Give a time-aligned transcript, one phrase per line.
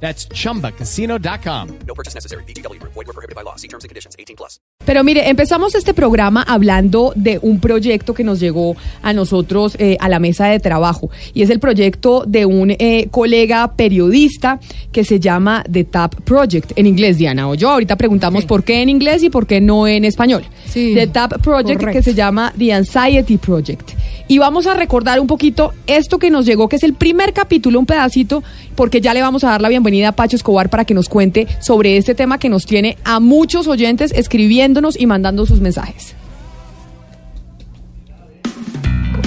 [0.00, 1.68] That's chumbacasino.com.
[1.86, 2.44] No purchase necessary.
[2.44, 2.80] BGW.
[2.82, 3.56] Void were prohibited by law.
[3.56, 4.14] See terms and conditions.
[4.18, 4.60] 18 plus.
[4.84, 9.96] Pero mire, empezamos este programa hablando de un proyecto que nos llegó a nosotros eh,
[9.98, 14.60] a la mesa de trabajo y es el proyecto de un eh, colega periodista
[14.92, 17.48] que se llama The Tap Project en inglés, Diana.
[17.48, 20.44] O yo ahorita preguntamos por qué en inglés y por qué no en español.
[20.66, 21.98] Sí, The Tap Project correcto.
[21.98, 23.92] que se llama The Anxiety Project.
[24.28, 27.78] Y vamos a recordar un poquito esto que nos llegó, que es el primer capítulo,
[27.78, 28.42] un pedacito,
[28.74, 31.46] porque ya le vamos a dar la bienvenida a Pacho Escobar para que nos cuente
[31.60, 36.16] sobre este tema que nos tiene a muchos oyentes escribiéndonos y mandando sus mensajes.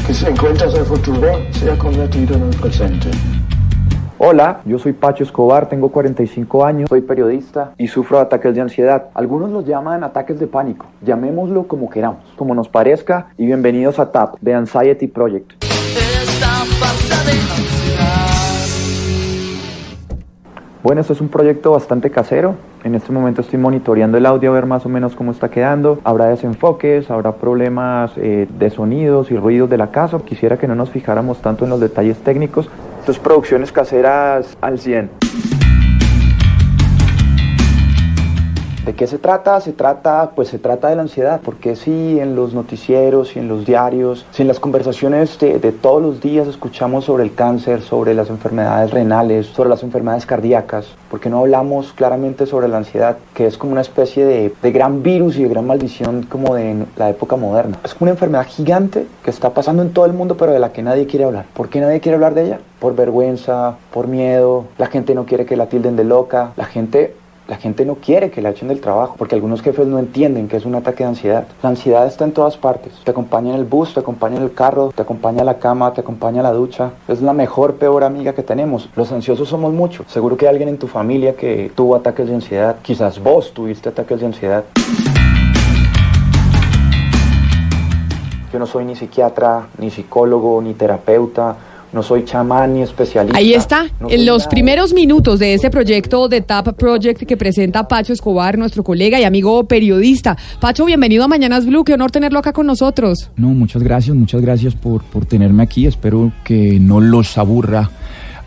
[0.05, 3.09] que si encuentras el futuro, se ha convertido en el presente.
[4.17, 8.61] Hola, yo soy Pacho Escobar, tengo 45 años, soy periodista y sufro de ataques de
[8.61, 9.05] ansiedad.
[9.13, 14.11] Algunos los llaman ataques de pánico, llamémoslo como queramos, como nos parezca y bienvenidos a
[14.11, 15.53] TAP, The Anxiety Project.
[20.81, 22.55] Bueno, esto es un proyecto bastante casero.
[22.85, 25.99] En este momento estoy monitoreando el audio a ver más o menos cómo está quedando.
[26.05, 30.19] Habrá desenfoques, habrá problemas eh, de sonidos y ruidos de la casa.
[30.19, 32.69] Quisiera que no nos fijáramos tanto en los detalles técnicos.
[32.99, 35.58] Esto es producciones caseras al 100.
[38.89, 39.61] ¿De qué se trata?
[39.61, 43.47] Se trata, pues se trata de la ansiedad, porque si en los noticieros, y en
[43.47, 47.83] los diarios, si en las conversaciones de, de todos los días escuchamos sobre el cáncer,
[47.83, 53.17] sobre las enfermedades renales, sobre las enfermedades cardíacas, porque no hablamos claramente sobre la ansiedad,
[53.35, 56.87] que es como una especie de, de gran virus y de gran maldición como de
[56.97, 57.77] la época moderna?
[57.83, 60.73] Es como una enfermedad gigante que está pasando en todo el mundo, pero de la
[60.73, 61.45] que nadie quiere hablar.
[61.53, 62.59] ¿Por qué nadie quiere hablar de ella?
[62.79, 67.13] Por vergüenza, por miedo, la gente no quiere que la tilden de loca, la gente
[67.49, 70.57] la gente no quiere que la echen del trabajo porque algunos jefes no entienden que
[70.57, 71.47] es un ataque de ansiedad.
[71.63, 72.93] La ansiedad está en todas partes.
[73.03, 75.91] Te acompaña en el bus, te acompaña en el carro, te acompaña a la cama,
[75.91, 76.91] te acompaña a la ducha.
[77.07, 78.87] Es la mejor, peor amiga que tenemos.
[78.95, 80.05] Los ansiosos somos muchos.
[80.11, 82.75] Seguro que hay alguien en tu familia que tuvo ataques de ansiedad.
[82.83, 84.63] Quizás vos tuviste ataques de ansiedad.
[88.53, 91.55] Yo no soy ni psiquiatra, ni psicólogo, ni terapeuta.
[91.91, 93.37] No soy chamán ni especialista.
[93.37, 94.49] Ahí está, No en los nada.
[94.49, 99.23] primeros minutos de este proyecto de TAP Project que presenta Pacho Escobar, nuestro colega y
[99.23, 100.37] amigo periodista.
[100.59, 103.31] Pacho, bienvenido a Mañanas Blue, qué honor tenerlo acá con nosotros.
[103.37, 105.87] No, muchas gracias, muchas gracias por, por tenerme aquí.
[105.87, 107.89] Espero que no los aburra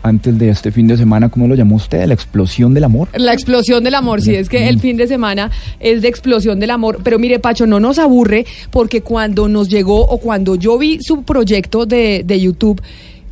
[0.03, 2.05] antes de este fin de semana, ¿cómo lo llamó usted?
[2.05, 3.07] La explosión del amor.
[3.15, 5.49] La explosión del amor, sí, es que el fin de semana
[5.79, 6.99] es de explosión del amor.
[7.03, 11.23] Pero mire, Pacho, no nos aburre porque cuando nos llegó o cuando yo vi su
[11.23, 12.81] proyecto de, de YouTube,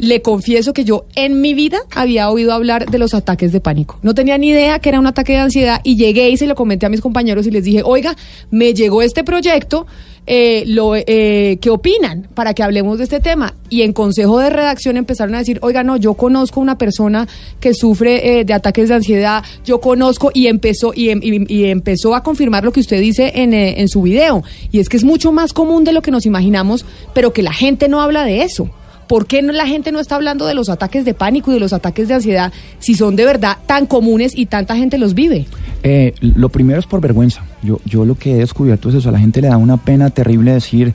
[0.02, 4.00] le confieso que yo en mi vida había oído hablar de los ataques de pánico.
[4.02, 6.56] No tenía ni idea que era un ataque de ansiedad y llegué y se lo
[6.56, 8.16] comenté a mis compañeros y les dije, oiga,
[8.50, 9.86] me llegó este proyecto,
[10.26, 12.28] eh, lo, eh, ¿qué opinan?
[12.34, 13.54] Para que hablemos de este tema.
[13.70, 17.28] Y en consejo de redacción empezaron a decir, oiga, no, yo conozco una persona
[17.60, 22.24] que sufre eh, de ataques de ansiedad, yo conozco y empezó, y, em- empezó a
[22.24, 24.44] confirmar lo que usted dice eh, en su video.
[24.72, 27.54] Y es que es mucho más común de lo que nos imaginamos, pero que la
[27.54, 28.68] gente no habla de eso.
[29.12, 31.74] ¿Por qué la gente no está hablando de los ataques de pánico y de los
[31.74, 35.48] ataques de ansiedad si son de verdad tan comunes y tanta gente los vive?
[35.84, 37.44] Eh, lo primero es por vergüenza.
[37.62, 39.10] Yo, yo lo que he descubierto es eso.
[39.10, 40.94] A la gente le da una pena terrible decir,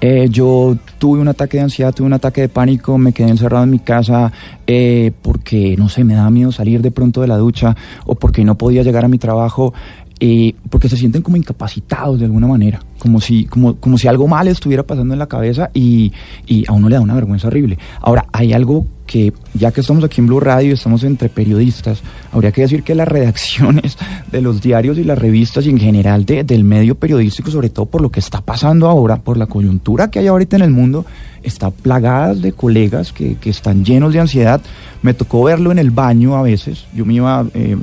[0.00, 3.64] eh, yo tuve un ataque de ansiedad, tuve un ataque de pánico, me quedé encerrado
[3.64, 4.30] en mi casa
[4.68, 7.74] eh, porque, no sé, me daba miedo salir de pronto de la ducha
[8.04, 9.74] o porque no podía llegar a mi trabajo.
[10.20, 14.26] Eh, porque se sienten como incapacitados de alguna manera, como si, como, como si algo
[14.28, 16.12] mal estuviera pasando en la cabeza y,
[16.46, 17.78] y a uno le da una vergüenza horrible.
[18.00, 22.50] Ahora, hay algo que, ya que estamos aquí en Blue Radio estamos entre periodistas, habría
[22.50, 23.96] que decir que las redacciones
[24.32, 27.86] de los diarios y las revistas y en general de- del medio periodístico, sobre todo
[27.86, 31.04] por lo que está pasando ahora, por la coyuntura que hay ahorita en el mundo,
[31.42, 34.60] está plagadas de colegas que, que están llenos de ansiedad.
[35.02, 36.86] Me tocó verlo en el baño a veces.
[36.94, 37.44] Yo me iba...
[37.54, 37.76] eh,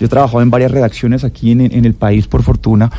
[0.00, 2.90] yo he trabajado en varias redacciones aquí en, el país, por fortuna.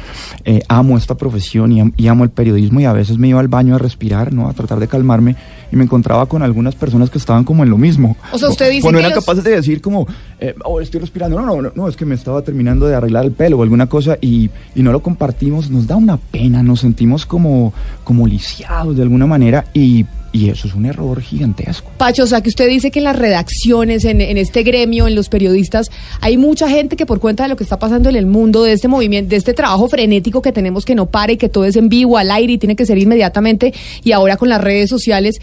[0.45, 3.47] Eh, amo esta profesión y, y amo el periodismo y a veces me iba al
[3.47, 4.47] baño a respirar, ¿no?
[4.47, 5.35] A tratar de calmarme
[5.71, 8.17] y me encontraba con algunas personas que estaban como en lo mismo.
[8.31, 10.07] O sea, usted dice Cuando que eran los- capaces de decir como,
[10.39, 11.39] eh, oh, estoy respirando.
[11.39, 13.87] No, no, no, no, es que me estaba terminando de arreglar el pelo o alguna
[13.87, 15.69] cosa y, y no lo compartimos.
[15.69, 17.73] Nos da una pena, nos sentimos como,
[18.03, 21.91] como lisiados de alguna manera y Y eso es un error gigantesco.
[21.97, 25.13] Pacho, o sea que usted dice que en las redacciones, en, en, este gremio, en
[25.13, 25.91] los periodistas,
[26.21, 28.71] hay mucha gente que por cuenta de lo que está pasando en el mundo, de
[28.71, 31.75] este movimiento, de este trabajo frenético que tenemos que no pare y que todo es
[31.75, 33.73] en vivo, al aire y tiene que ser inmediatamente,
[34.05, 35.35] y ahora con las redes sociales,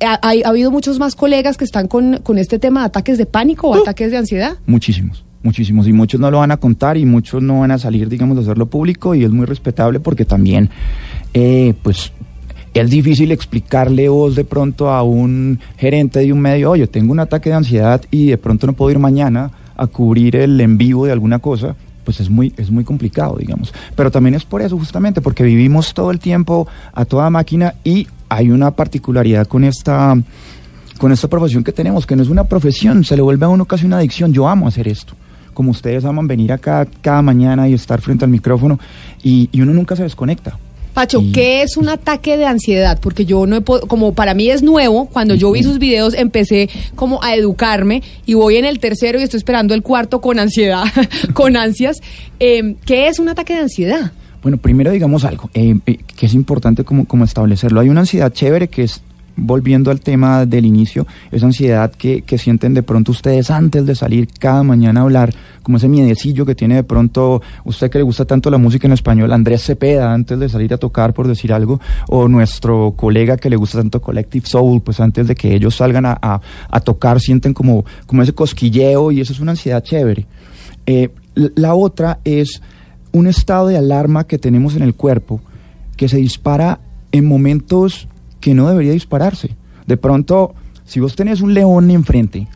[0.00, 3.18] ha, ha, ha habido muchos más colegas que están con, con este tema de ataques
[3.18, 4.56] de pánico o uh, ataques de ansiedad.
[4.66, 8.08] Muchísimos muchísimos y muchos no lo van a contar y muchos no van a salir,
[8.08, 10.68] digamos, a hacerlo público y es muy respetable porque también,
[11.32, 12.12] eh, pues,
[12.74, 17.20] es difícil explicarle vos de pronto a un gerente de un medio, oye, tengo un
[17.20, 21.06] ataque de ansiedad y de pronto no puedo ir mañana a cubrir el en vivo
[21.06, 23.72] de alguna cosa, pues es muy, es muy complicado, digamos.
[23.94, 28.08] Pero también es por eso, justamente, porque vivimos todo el tiempo a toda máquina y
[28.28, 30.16] hay una particularidad con esta,
[30.98, 33.64] con esta profesión que tenemos, que no es una profesión, se le vuelve a uno
[33.64, 34.32] casi una adicción.
[34.32, 35.14] Yo amo hacer esto.
[35.54, 38.78] Como ustedes aman venir acá cada mañana y estar frente al micrófono
[39.22, 40.58] y, y uno nunca se desconecta.
[40.96, 41.30] Pacho, y...
[41.30, 42.98] ¿qué es un ataque de ansiedad?
[43.02, 46.70] Porque yo no he como para mí es nuevo, cuando yo vi sus videos empecé
[46.94, 50.84] como a educarme y voy en el tercero y estoy esperando el cuarto con ansiedad,
[51.34, 52.00] con ansias.
[52.40, 54.12] Eh, ¿Qué es un ataque de ansiedad?
[54.46, 57.80] Bueno, primero digamos algo eh, eh, que es importante como, como establecerlo.
[57.80, 59.02] Hay una ansiedad chévere que es
[59.34, 63.96] volviendo al tema del inicio, esa ansiedad que, que, sienten de pronto ustedes antes de
[63.96, 65.34] salir cada mañana a hablar,
[65.64, 68.92] como ese miedecillo que tiene de pronto usted que le gusta tanto la música en
[68.92, 73.50] español, Andrés Cepeda, antes de salir a tocar, por decir algo, o nuestro colega que
[73.50, 77.52] le gusta tanto Collective Soul, pues antes de que ellos salgan a, a, tocar, sienten
[77.52, 80.24] como, como ese cosquilleo y eso es una ansiedad chévere.
[80.86, 82.62] Eh, la otra es
[83.16, 85.40] un estado de alarma que tenemos en el cuerpo
[85.96, 86.80] que se dispara
[87.12, 88.08] en momentos
[88.40, 89.50] que no debería dispararse.
[89.86, 90.54] De pronto,
[90.84, 92.46] si vos tenés un león enfrente,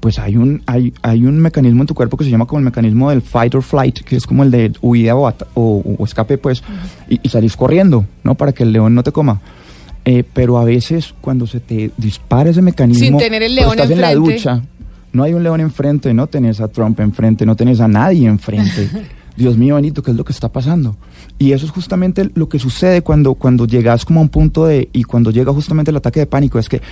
[0.00, 2.64] pues hay un, hay, hay un mecanismo en tu cuerpo que se llama como el
[2.64, 6.36] mecanismo del fight or flight, que es como el de huida o, o, o escape,
[6.36, 6.62] pues,
[7.08, 8.34] y, y, salís corriendo, ¿no?
[8.34, 9.40] Para que el león no te coma.
[10.04, 13.90] Eh, pero a veces cuando se te dispara ese mecanismo, Sin tener el león estás
[13.90, 14.12] enfrente.
[14.12, 14.62] en la ducha,
[15.12, 18.90] no hay un león enfrente, no tenés a Trump enfrente, no tenés a nadie enfrente.
[19.36, 20.96] Dios mío, Benito, ¿qué es lo que está pasando?
[21.38, 24.90] Y eso es justamente lo que sucede cuando, cuando llegas como a un punto de,
[24.92, 26.82] y cuando llega justamente el ataque de pánico, es que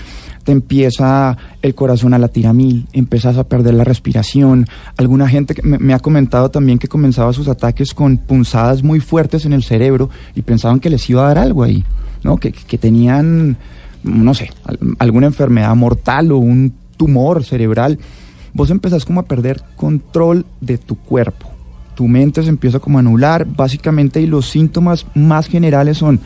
[0.43, 4.67] te empieza el corazón a latir a mil, empiezas a perder la respiración.
[4.97, 9.53] Alguna gente me, ha comentado también que comenzaba sus ataques con punzadas muy fuertes en
[9.53, 11.85] el cerebro y pensaban que les iba a dar algo ahí,
[12.25, 12.39] ¿no?
[12.39, 13.59] Que, que tenían,
[14.03, 14.51] no sé,
[14.99, 17.99] alguna enfermedad mortal o un tumor cerebral.
[18.55, 21.50] Vos empezás como a perder control de tu cuerpo
[22.01, 26.19] tu mente se empieza como a anular, básicamente, y los síntomas más generales son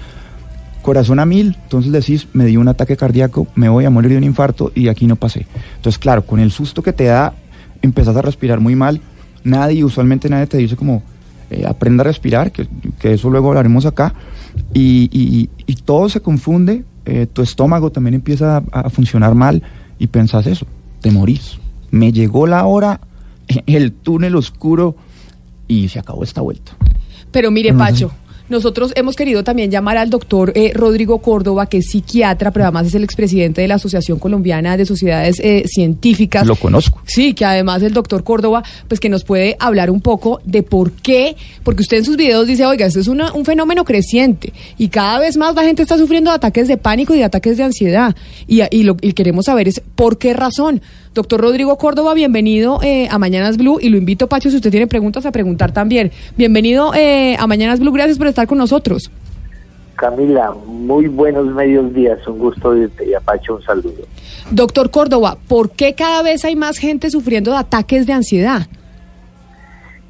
[0.83, 4.19] corazón a mil, entonces decís, me dio un ataque cardíaco, me voy a morir de
[4.19, 5.49] un infarto y aquí no pasé.
[5.75, 7.35] Entonces, claro, con el susto que te da,
[7.83, 9.01] empezás a respirar muy mal,
[9.43, 11.03] nadie, usualmente nadie te dice como,
[11.51, 12.69] eh, aprenda a respirar, que,
[13.01, 14.15] que, eso luego hablaremos acá,
[14.73, 15.51] y,
[15.85, 19.61] todo se confunde, eh, tu estómago también empieza a, a funcionar mal
[19.99, 20.69] y pensás eso,
[21.01, 21.59] te morís.
[21.91, 23.01] Me llegó la hora,
[23.67, 24.95] el túnel oscuro
[25.69, 26.77] y se acabó esta vuelta.
[27.31, 28.09] Pero mire, no Pacho.
[28.11, 28.25] Sé.
[28.47, 32.87] Nosotros hemos querido también llamar al doctor eh, Rodrigo Córdoba, que es psiquiatra, pero además
[32.87, 36.47] es el expresidente de la Asociación Colombiana de Sociedades eh, Científicas.
[36.47, 37.01] Lo conozco.
[37.07, 40.93] Sí, que además el doctor Córdoba, pues que nos puede hablar un poco de por
[40.93, 44.89] qué, porque usted en sus videos dice, oiga, esto es una, un fenómeno creciente y
[44.89, 47.65] cada vez más la gente está sufriendo de ataques de pánico y de ataques de
[47.65, 48.15] ansiedad.
[48.47, 50.83] Y, y lo que queremos saber es por qué razón.
[51.15, 54.89] Doctor Rodrigo Córdoba, bienvenido eh, a Mañanas Blue y lo invito, Pacho, si usted tiene
[54.89, 56.11] preguntas, a preguntar también.
[56.37, 59.13] Bienvenido eh, a Mañanas Blue, gracias por estar con nosotros.
[59.95, 64.03] Camila, muy buenos medios días, un gusto irte y a Pacho un saludo.
[64.51, 68.67] Doctor Córdoba, ¿por qué cada vez hay más gente sufriendo de ataques de ansiedad?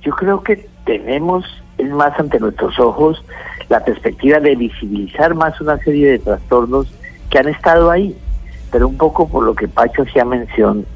[0.00, 1.44] Yo creo que tenemos,
[1.76, 3.22] es más ante nuestros ojos,
[3.68, 6.86] la perspectiva de visibilizar más una serie de trastornos
[7.28, 8.16] que han estado ahí,
[8.72, 10.86] pero un poco por lo que Pacho hacía mención,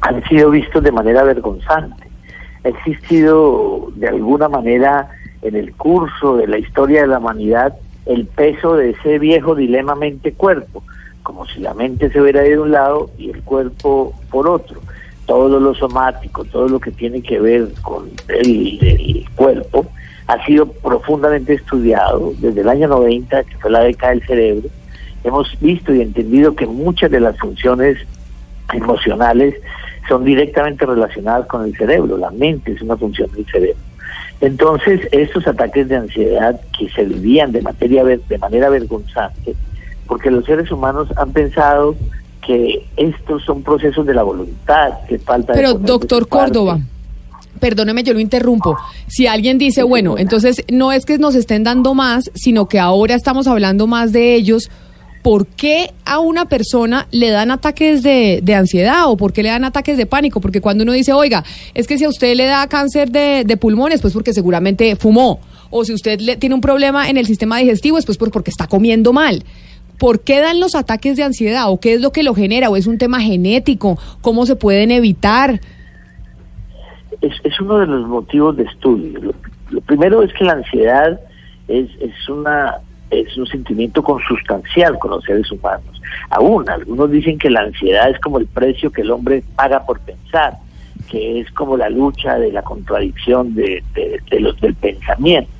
[0.00, 2.08] han sido vistos de manera vergonzante.
[2.64, 5.08] Ha existido de alguna manera
[5.42, 7.74] en el curso de la historia de la humanidad
[8.06, 10.82] el peso de ese viejo dilema mente-cuerpo,
[11.22, 14.80] como si la mente se hubiera de un lado y el cuerpo por otro.
[15.26, 19.86] Todo lo somático, todo lo que tiene que ver con el, cuerpo,
[20.28, 24.68] ha sido profundamente estudiado desde el año 90, que fue la década del cerebro.
[25.24, 27.98] Hemos visto y entendido que muchas de las funciones
[28.72, 29.54] emocionales
[30.08, 32.16] son directamente relacionadas con el cerebro.
[32.16, 33.78] La mente es una función del cerebro.
[34.40, 39.54] Entonces, estos ataques de ansiedad que se vivían de, materia, de manera vergonzante,
[40.06, 41.96] porque los seres humanos han pensado
[42.46, 45.54] que estos son procesos de la voluntad, que falta...
[45.54, 46.78] Pero, doctor Córdoba,
[47.58, 48.76] perdóneme, yo lo interrumpo.
[49.08, 53.14] Si alguien dice, bueno, entonces no es que nos estén dando más, sino que ahora
[53.14, 54.70] estamos hablando más de ellos,
[55.26, 59.48] ¿por qué a una persona le dan ataques de, de ansiedad o por qué le
[59.48, 60.40] dan ataques de pánico?
[60.40, 61.42] Porque cuando uno dice, oiga,
[61.74, 65.40] es que si a usted le da cáncer de, de pulmones, pues porque seguramente fumó.
[65.70, 68.50] O si usted le, tiene un problema en el sistema digestivo, es pues por- porque
[68.52, 69.42] está comiendo mal.
[69.98, 71.72] ¿Por qué dan los ataques de ansiedad?
[71.72, 72.70] ¿O qué es lo que lo genera?
[72.70, 73.98] ¿O es un tema genético?
[74.20, 75.60] ¿Cómo se pueden evitar?
[77.20, 79.18] es, es uno de los motivos de estudio.
[79.20, 79.34] Lo,
[79.70, 81.18] lo primero es que la ansiedad
[81.66, 82.74] es, es una
[83.20, 86.00] es un sentimiento consustancial con los seres humanos.
[86.30, 90.00] Aún algunos dicen que la ansiedad es como el precio que el hombre paga por
[90.00, 90.54] pensar,
[91.10, 93.82] que es como la lucha de la contradicción de,
[94.38, 95.50] los del pensamiento.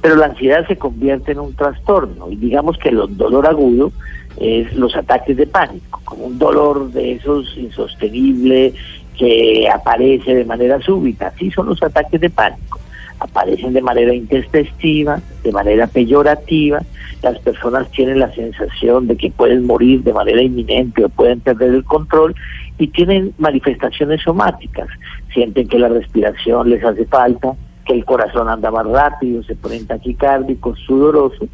[0.00, 3.92] Pero la ansiedad se convierte en un trastorno y digamos que el dolor agudo
[4.40, 8.72] es los ataques de pánico, como un dolor de esos insostenible
[9.16, 11.28] que aparece de manera súbita.
[11.28, 12.78] Así son los ataques de pánico.
[13.20, 16.80] Aparecen de manera intempestiva, de manera peyorativa.
[17.22, 21.74] Las personas tienen la sensación de que pueden morir de manera inminente o pueden perder
[21.74, 22.34] el control
[22.78, 24.88] y tienen manifestaciones somáticas.
[25.34, 29.86] Sienten que la respiración les hace falta, que el corazón anda más rápido, se ponen
[29.86, 31.48] taquicárdicos, sudorosos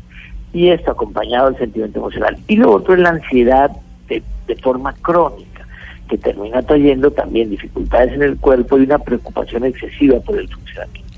[0.53, 2.37] y esto acompañado del sentimiento emocional.
[2.47, 3.71] Y lo otro es la ansiedad
[4.09, 5.67] de, de forma crónica,
[6.09, 11.14] que termina trayendo también dificultades en el cuerpo y una preocupación excesiva por el funcionamiento.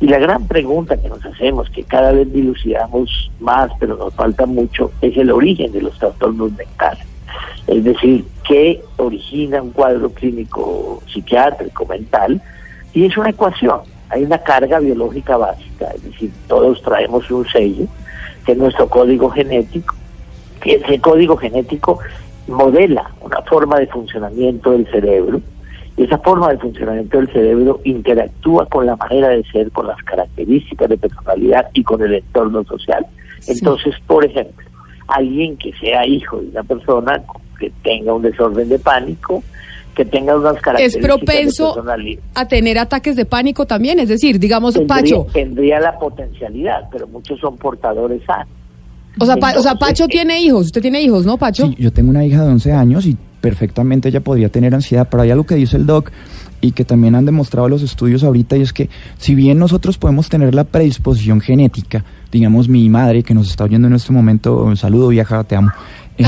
[0.00, 4.46] Y la gran pregunta que nos hacemos, que cada vez dilucidamos más, pero nos falta
[4.46, 7.04] mucho, es el origen de los trastornos mentales.
[7.66, 12.40] Es decir, qué origina un cuadro clínico psiquiátrico mental,
[12.92, 13.80] y es una ecuación.
[14.08, 17.86] Hay una carga biológica básica, es decir, todos traemos un sello,
[18.44, 19.94] que es nuestro código genético,
[20.60, 22.00] que ese código genético
[22.48, 25.40] modela una forma de funcionamiento del cerebro,
[26.04, 30.88] esa forma de funcionamiento del cerebro interactúa con la manera de ser, con las características
[30.88, 33.06] de personalidad y con el entorno social.
[33.46, 34.66] Entonces, por ejemplo,
[35.08, 37.22] alguien que sea hijo de una persona
[37.58, 39.42] que tenga un desorden de pánico,
[39.94, 43.98] que tenga unas ¿Es características de propenso personalidad, a tener ataques de pánico también?
[43.98, 45.26] Es decir, digamos, tendría, Pacho.
[45.32, 48.48] tendría la potencialidad, pero muchos son portadores sanos.
[49.18, 50.66] O sea, Pa- o sea, Entonces, Pacho eh, tiene hijos.
[50.66, 51.66] Usted tiene hijos, ¿no, Pacho?
[51.66, 55.22] Sí, yo tengo una hija de 11 años y perfectamente ella podría tener ansiedad, pero
[55.22, 56.10] hay algo que dice el doc
[56.60, 60.28] y que también han demostrado los estudios ahorita y es que si bien nosotros podemos
[60.28, 65.08] tener la predisposición genética, digamos mi madre que nos está oyendo en este momento, saludo
[65.08, 65.70] vieja, te amo.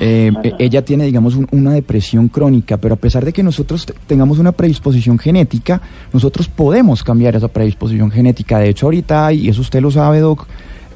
[0.00, 3.84] Eh, eh, ella tiene, digamos, un- una depresión crónica, pero a pesar de que nosotros
[3.86, 5.80] te- tengamos una predisposición genética,
[6.12, 8.58] nosotros podemos cambiar esa predisposición genética.
[8.58, 10.46] De hecho, ahorita y eso usted lo sabe, Doc,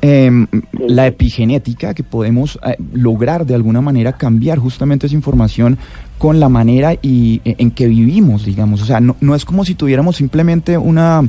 [0.06, 0.46] em,
[0.86, 5.78] la epigenética, que podemos eh, lograr de alguna manera cambiar justamente esa información
[6.18, 8.82] con la manera y, e- en que vivimos, digamos.
[8.82, 11.22] O sea, no, no es como si tuviéramos simplemente una,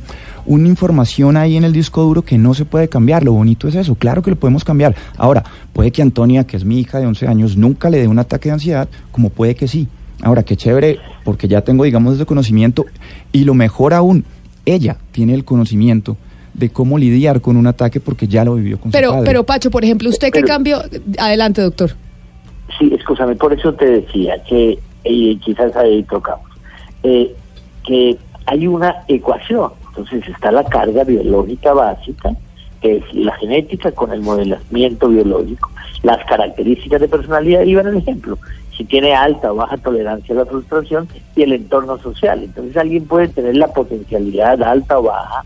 [0.45, 3.23] una información ahí en el disco duro que no se puede cambiar.
[3.23, 4.93] Lo bonito es eso, claro que lo podemos cambiar.
[5.17, 8.19] Ahora, puede que Antonia, que es mi hija de 11 años, nunca le dé un
[8.19, 9.87] ataque de ansiedad, como puede que sí.
[10.21, 12.85] Ahora, qué chévere, porque ya tengo, digamos, ese conocimiento.
[13.31, 14.25] Y lo mejor aún,
[14.65, 16.17] ella tiene el conocimiento
[16.57, 19.21] de cómo lidiar con un ataque porque ya lo vivió con su padre.
[19.25, 20.77] pero Pacho, por ejemplo, ¿usted qué Pero- cambio?
[21.17, 21.91] Adelante, doctor.
[22.79, 26.49] Sí, escúchame, por eso te decía que eh, quizás ahí tocamos,
[27.03, 27.33] eh,
[27.85, 32.31] que hay una ecuación, entonces está la carga biológica básica,
[32.81, 35.69] que es la genética con el modelamiento biológico,
[36.03, 38.37] las características de personalidad, y van el ejemplo,
[38.75, 42.43] si tiene alta o baja tolerancia a la frustración y el entorno social.
[42.43, 45.43] Entonces alguien puede tener la potencialidad alta o baja,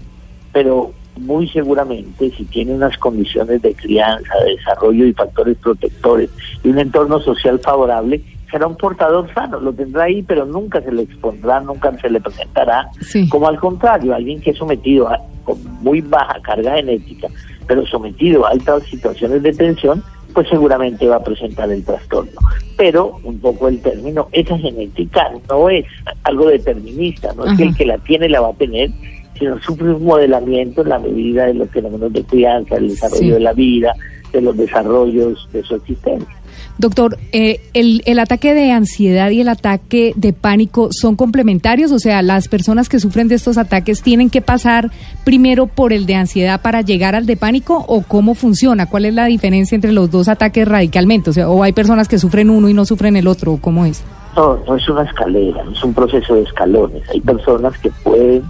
[0.52, 6.30] pero muy seguramente si tiene unas condiciones de crianza, de desarrollo y factores protectores
[6.64, 10.92] y un entorno social favorable, será un portador sano, lo tendrá ahí, pero nunca se
[10.92, 13.30] le expondrá, nunca se le presentará, Sí.
[13.30, 17.28] como al contrario, alguien que es sometido a con muy baja carga genética,
[17.68, 22.40] pero sometido a altas situaciones de tensión, pues seguramente va a presentar el trastorno.
[22.78, 25.86] Pero un poco el término, esa genética no es
[26.24, 28.92] algo determinista, no es que el que la tiene la va a tener,
[29.40, 33.30] sino sufre un modelamiento en la medida de los fenómenos de crianza, del desarrollo Sí.
[33.32, 33.94] de la vida,
[34.34, 36.36] de los desarrollos de su existencia.
[36.78, 42.00] Doctor, eh, el, el ataque de ansiedad y el ataque de pánico son complementarios, o
[42.00, 44.90] sea, las personas que sufren de estos ataques tienen que pasar
[45.26, 49.14] primero por el de ansiedad para llegar al de pánico o cómo funciona, cuál es
[49.14, 52.70] la diferencia entre los dos ataques radicalmente, o sea, o hay personas que sufren uno
[52.70, 54.02] y no sufren el otro, cómo es.
[54.38, 57.04] No, no es una escalera, no es un proceso de escalones.
[57.10, 58.44] Hay personas que pueden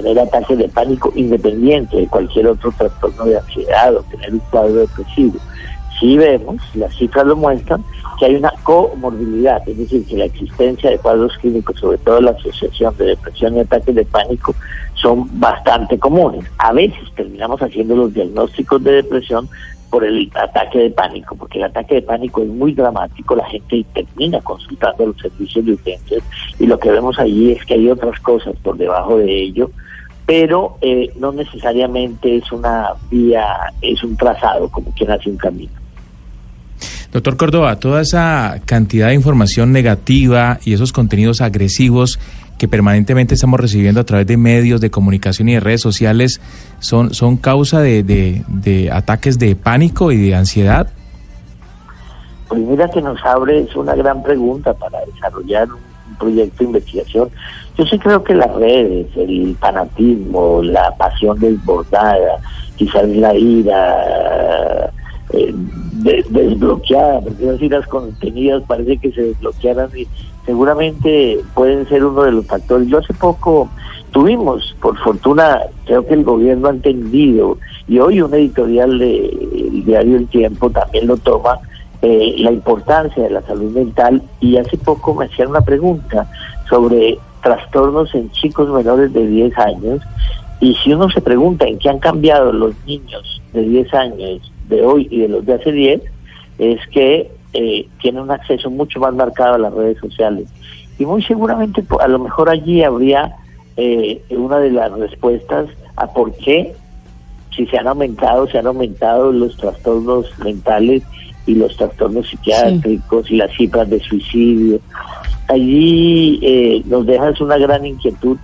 [0.00, 4.74] tener ataques de pánico independiente de cualquier otro trastorno de ansiedad o tener un cuadro
[4.74, 5.38] depresivo.
[5.98, 7.82] Sí vemos, las cifras lo muestran,
[8.18, 12.32] que hay una comorbilidad, es decir, que la existencia de cuadros clínicos, sobre todo la
[12.32, 14.54] asociación de depresión y ataques de pánico,
[14.94, 16.44] son bastante comunes.
[16.58, 19.48] A veces terminamos haciendo los diagnósticos de depresión
[19.88, 23.84] por el ataque de pánico, porque el ataque de pánico es muy dramático, la gente
[23.94, 26.22] termina consultando los servicios de urgencias
[26.58, 29.70] y lo que vemos allí es que hay otras cosas por debajo de ello,
[30.26, 33.46] pero eh, no necesariamente es una vía,
[33.80, 35.72] es un trazado, como quien hace un camino.
[37.12, 42.18] Doctor Córdoba, toda esa cantidad de información negativa y esos contenidos agresivos
[42.58, 46.40] que permanentemente estamos recibiendo a través de medios de comunicación y de redes sociales
[46.80, 50.88] son, son causa de, de, de ataques de pánico y de ansiedad?
[52.48, 57.28] Pues mira que nos abre, es una gran pregunta para desarrollar un proyecto de investigación.
[57.76, 62.38] Yo sí creo que las redes, el fanatismo, la pasión desbordada,
[62.76, 64.90] quizás la ira
[65.32, 65.52] eh,
[65.92, 70.06] de- desbloqueada, porque las iras contenidas parece que se desbloquearan y
[70.46, 72.88] seguramente pueden ser uno de los factores.
[72.88, 73.68] Yo hace poco
[74.12, 77.58] tuvimos, por fortuna, creo que el gobierno ha entendido,
[77.88, 81.58] y hoy un editorial del diario El Tiempo también lo toma,
[82.02, 86.30] eh, la importancia de la salud mental, y hace poco me hacían una pregunta
[86.68, 90.02] sobre trastornos en chicos menores de 10 años,
[90.60, 94.84] y si uno se pregunta en qué han cambiado los niños de 10 años de
[94.84, 96.02] hoy y de los de hace 10,
[96.58, 100.48] es que eh, tienen un acceso mucho más marcado a las redes sociales.
[100.98, 103.36] Y muy seguramente, a lo mejor allí habría
[103.76, 106.74] eh, una de las respuestas a por qué,
[107.54, 111.02] si se han aumentado, se han aumentado los trastornos mentales
[111.46, 114.80] y los trastornos psiquiátricos y las cifras de suicidio.
[115.48, 118.36] Allí eh, nos dejas una gran inquietud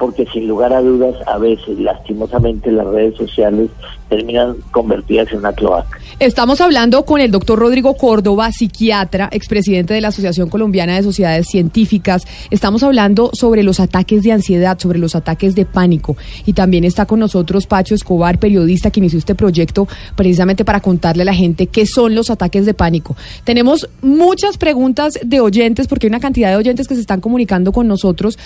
[0.00, 3.68] porque sin lugar a dudas a veces lastimosamente las redes sociales
[4.08, 5.98] terminan convertidas en una cloaca.
[6.18, 11.46] Estamos hablando con el doctor Rodrigo Córdoba, psiquiatra, expresidente de la Asociación Colombiana de Sociedades
[11.46, 12.26] Científicas.
[12.50, 16.16] Estamos hablando sobre los ataques de ansiedad, sobre los ataques de pánico.
[16.44, 21.22] Y también está con nosotros Pacho Escobar, periodista que inició este proyecto precisamente para contarle
[21.22, 23.16] a la gente qué son los ataques de pánico.
[23.44, 27.70] Tenemos muchas preguntas de oyentes, porque hay una cantidad de oyentes que se están comunicando
[27.70, 28.38] con nosotros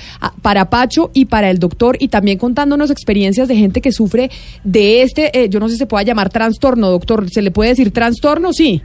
[0.43, 4.31] para Pacho y para el doctor, y también contándonos experiencias de gente que sufre
[4.63, 7.29] de este, eh, yo no sé si se pueda llamar trastorno, doctor.
[7.31, 8.53] ¿Se le puede decir trastorno?
[8.53, 8.83] Sí.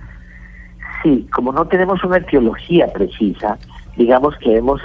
[1.04, 3.58] Sí, como no tenemos una etiología precisa,
[3.96, 4.82] digamos que hemos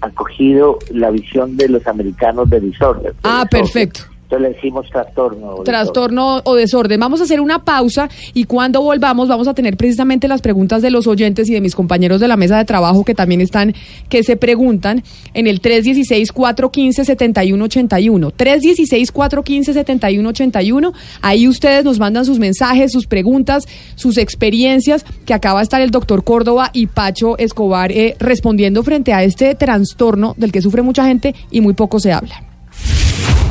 [0.00, 3.14] acogido la visión de los americanos de disorder.
[3.22, 4.09] Ah, perfecto.
[4.30, 5.56] Entonces le decimos trastorno.
[5.56, 7.00] o Trastorno o desorden.
[7.00, 10.92] Vamos a hacer una pausa y cuando volvamos vamos a tener precisamente las preguntas de
[10.92, 13.74] los oyentes y de mis compañeros de la mesa de trabajo que también están,
[14.08, 15.02] que se preguntan
[15.34, 18.32] en el 316-415-7181.
[18.32, 20.92] 316-415-7181.
[21.22, 23.66] Ahí ustedes nos mandan sus mensajes, sus preguntas,
[23.96, 29.12] sus experiencias, que acaba de estar el doctor Córdoba y Pacho Escobar eh, respondiendo frente
[29.12, 32.49] a este trastorno del que sufre mucha gente y muy poco se habla.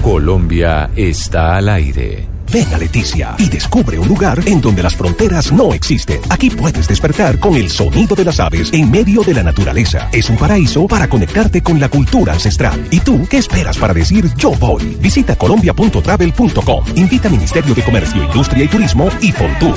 [0.01, 2.27] Colombia está al aire.
[2.51, 6.19] Ven a Leticia y descubre un lugar en donde las fronteras no existen.
[6.29, 10.09] Aquí puedes despertar con el sonido de las aves en medio de la naturaleza.
[10.11, 12.87] Es un paraíso para conectarte con la cultura ancestral.
[12.89, 14.97] ¿Y tú qué esperas para decir yo voy?
[14.99, 16.85] Visita colombia.travel.com.
[16.95, 19.75] Invita Ministerio de Comercio, Industria y Turismo y Fontur.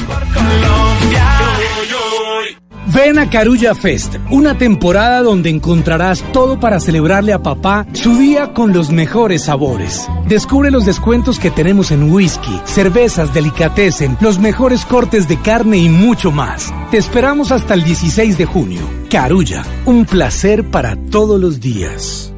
[2.95, 8.53] Ven a Carulla Fest, una temporada donde encontrarás todo para celebrarle a papá su día
[8.53, 10.07] con los mejores sabores.
[10.29, 15.89] Descubre los descuentos que tenemos en whisky, cervezas, delicatessen, los mejores cortes de carne y
[15.89, 16.71] mucho más.
[16.91, 18.83] Te esperamos hasta el 16 de junio.
[19.09, 22.35] Carulla, un placer para todos los días.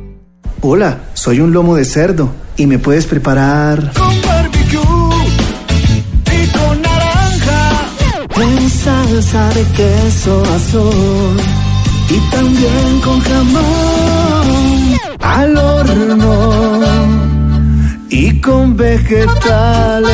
[0.60, 4.80] Hola, soy un lomo de cerdo y me puedes preparar Con barbecue
[6.32, 7.70] y con naranja.
[9.14, 11.36] Salsa de queso azul
[12.10, 14.44] y también con jamón
[15.20, 17.04] al horno
[18.08, 20.10] y con vegetales.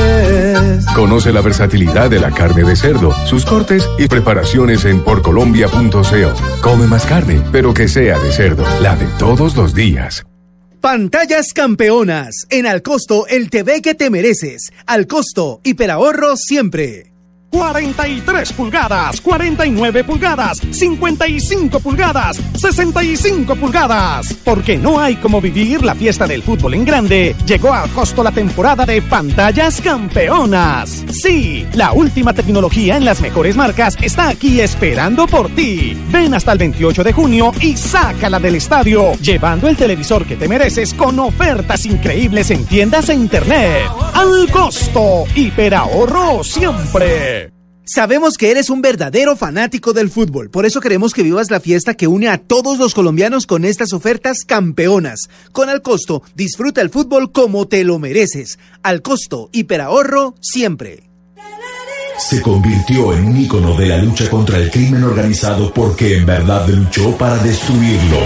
[0.95, 6.61] Conoce la versatilidad de la carne de cerdo, sus cortes y preparaciones en porcolombia.co.
[6.61, 10.27] Come más carne, pero que sea de cerdo, la de todos los días.
[10.81, 12.47] Pantallas campeonas.
[12.49, 14.71] En Alcosto, el TV que te mereces.
[14.87, 17.11] Alcosto, hiperahorro siempre.
[17.51, 24.35] 43 pulgadas, 49 pulgadas, 55 pulgadas, 65 pulgadas.
[24.45, 27.35] Porque no hay como vivir la fiesta del fútbol en grande.
[27.45, 31.05] Llegó a costo la temporada de pantallas campeonas.
[31.11, 35.97] Sí, la última tecnología en las mejores marcas está aquí esperando por ti.
[36.11, 40.49] Ven hasta el 28 de junio y sácala del estadio, llevando el televisor que te
[40.49, 43.91] mereces con ofertas increíbles en tiendas e internet.
[44.15, 47.40] Al costo, hiperahorro siempre.
[47.93, 51.95] Sabemos que eres un verdadero fanático del fútbol, por eso queremos que vivas la fiesta
[51.95, 55.29] que une a todos los colombianos con estas ofertas campeonas.
[55.51, 58.61] Con Alcosto, disfruta el fútbol como te lo mereces.
[58.85, 61.11] Al costo, hiperahorro siempre.
[62.17, 66.69] se convirtió en un ícono de la lucha contra el crimen organizado porque en verdad
[66.69, 68.19] luchó para destruirlo.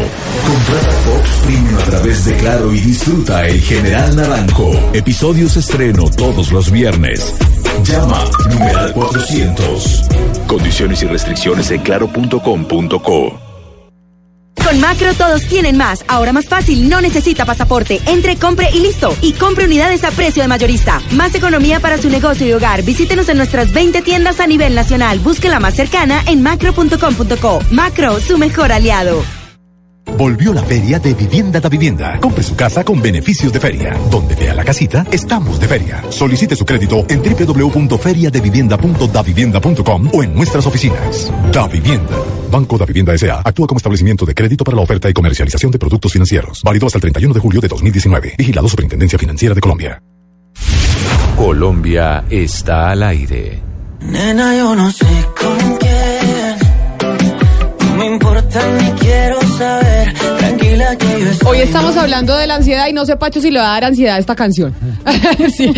[0.47, 4.73] Contrata Fox Premium a través de Claro y disfruta El General Naranjo.
[4.93, 7.33] Episodios estreno todos los viernes.
[7.83, 10.03] Llama numeral 400.
[10.47, 13.39] Condiciones y restricciones en claro.com.co.
[14.65, 16.05] Con Macro todos tienen más.
[16.09, 18.01] Ahora más fácil, no necesita pasaporte.
[18.07, 19.15] Entre, compre y listo.
[19.21, 21.03] Y compre unidades a precio de mayorista.
[21.13, 22.83] Más economía para su negocio y hogar.
[22.83, 25.19] Visítenos en nuestras 20 tiendas a nivel nacional.
[25.19, 27.61] Busque la más cercana en macro.com.co.
[27.71, 29.23] Macro, su mejor aliado.
[30.17, 32.19] Volvió la feria de Vivienda da Vivienda.
[32.21, 33.99] Compre su casa con beneficios de feria.
[34.11, 36.05] Donde vea la casita, estamos de feria.
[36.11, 41.33] Solicite su crédito en www.feriadevivienda.davivienda.com o en nuestras oficinas.
[41.53, 42.15] Da Vivienda.
[42.51, 43.41] Banco da Vivienda S.A.
[43.45, 46.61] Actúa como establecimiento de crédito para la oferta y comercialización de productos financieros.
[46.63, 48.35] Válido hasta el 31 de julio de 2019.
[48.39, 50.01] Vigilado Superintendencia Financiera de Colombia.
[51.37, 53.61] Colombia está al aire.
[54.01, 55.07] Nena, yo no sé
[55.41, 56.57] con quién.
[57.89, 60.13] No me importa ni quiero saber.
[60.39, 63.51] Tranquila que yo estoy Hoy estamos hablando de la ansiedad y no sé, Pacho, si
[63.51, 64.75] le va a dar ansiedad a esta canción.
[65.57, 65.73] sí.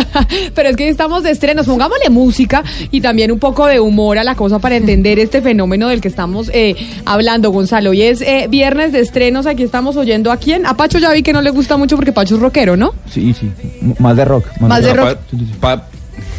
[0.54, 1.66] Pero es que estamos de estrenos.
[1.66, 5.88] Pongámosle música y también un poco de humor a la cosa para entender este fenómeno
[5.88, 7.90] del que estamos eh, hablando, Gonzalo.
[7.90, 9.46] Hoy es eh, viernes de estrenos.
[9.46, 10.66] Aquí estamos oyendo a quién.
[10.66, 12.94] A Pacho ya vi que no le gusta mucho porque Pacho es rockero, ¿no?
[13.10, 13.50] Sí, sí.
[13.82, 14.46] M- Más de rock.
[14.60, 15.18] Más de rock.
[15.60, 15.88] Pa- pa-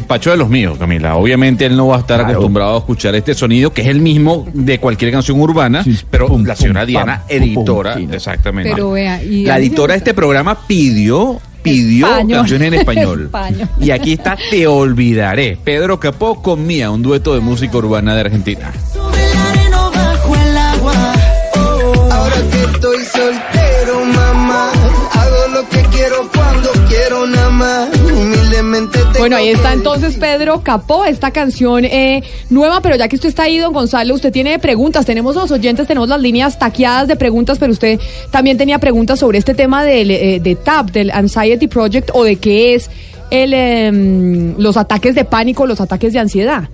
[0.05, 1.15] Pacho de los míos, Camila.
[1.15, 4.47] Obviamente él no va a estar acostumbrado a escuchar este sonido, que es el mismo
[4.53, 8.71] de cualquier canción urbana, pero la señora Diana, pam, pum, pum, editora, exactamente.
[8.73, 12.37] Pero vea, y la editora de este programa pidió, pidió Español.
[12.39, 13.21] canciones en español.
[13.25, 13.69] Español.
[13.81, 15.57] Y aquí está Te Olvidaré.
[15.63, 18.71] Pedro Capó con Mía, un dueto de música urbana de Argentina.
[19.49, 20.93] arena bajo el agua.
[22.11, 24.71] Ahora que estoy soltero, mamá.
[25.13, 27.89] Hago lo que quiero cuando quiero nada más.
[29.19, 33.43] Bueno, ahí está entonces Pedro Capó, esta canción eh, nueva, pero ya que usted está
[33.43, 37.59] ahí, don Gonzalo, usted tiene preguntas, tenemos los oyentes, tenemos las líneas taqueadas de preguntas,
[37.59, 37.99] pero usted
[38.31, 42.37] también tenía preguntas sobre este tema del, eh, de TAP, del Anxiety Project, o de
[42.37, 42.89] qué es
[43.29, 46.69] el, em, los ataques de pánico, los ataques de ansiedad.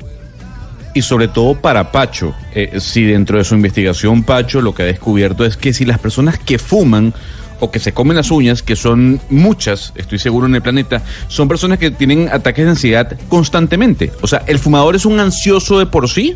[0.96, 2.36] y sobre todo para Pacho.
[2.54, 5.98] Eh, si dentro de su investigación Pacho lo que ha descubierto es que si las
[5.98, 7.15] personas que fuman
[7.60, 11.48] o que se comen las uñas, que son muchas, estoy seguro en el planeta, son
[11.48, 14.12] personas que tienen ataques de ansiedad constantemente.
[14.22, 16.36] O sea, ¿el fumador es un ansioso de por sí?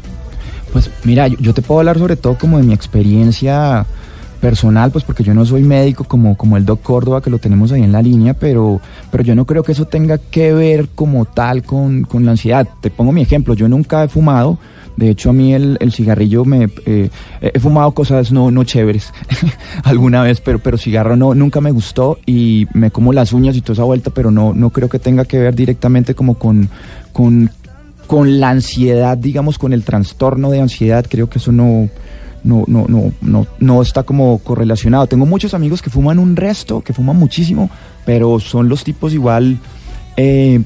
[0.73, 3.85] Pues mira, yo, te puedo hablar sobre todo como de mi experiencia
[4.37, 7.71] personal, pues porque yo no soy médico como, como el Doc Córdoba, que lo tenemos
[7.71, 8.79] ahí en la línea, pero,
[9.11, 12.67] pero yo no creo que eso tenga que ver como tal con, con la ansiedad.
[12.81, 14.57] Te pongo mi ejemplo, yo nunca he fumado,
[14.95, 16.69] de hecho a mí el, el cigarrillo me...
[16.85, 17.09] eh,
[17.41, 19.13] he fumado cosas no, no chéveres
[19.83, 23.61] alguna vez, pero, pero cigarro no, nunca me gustó y me como las uñas y
[23.61, 26.69] toda esa vuelta, pero no, no creo que tenga que ver directamente como con...
[27.11, 27.49] con
[28.07, 31.89] con la ansiedad, digamos, con el trastorno de ansiedad, creo que eso no,
[32.47, 35.07] no, no, no, no, no está como correlacionado.
[35.07, 37.69] Tengo muchos amigos que fuman un resto, que fuman muchísimo,
[38.05, 39.59] pero son los tipos igual
[40.19, 40.59] eh,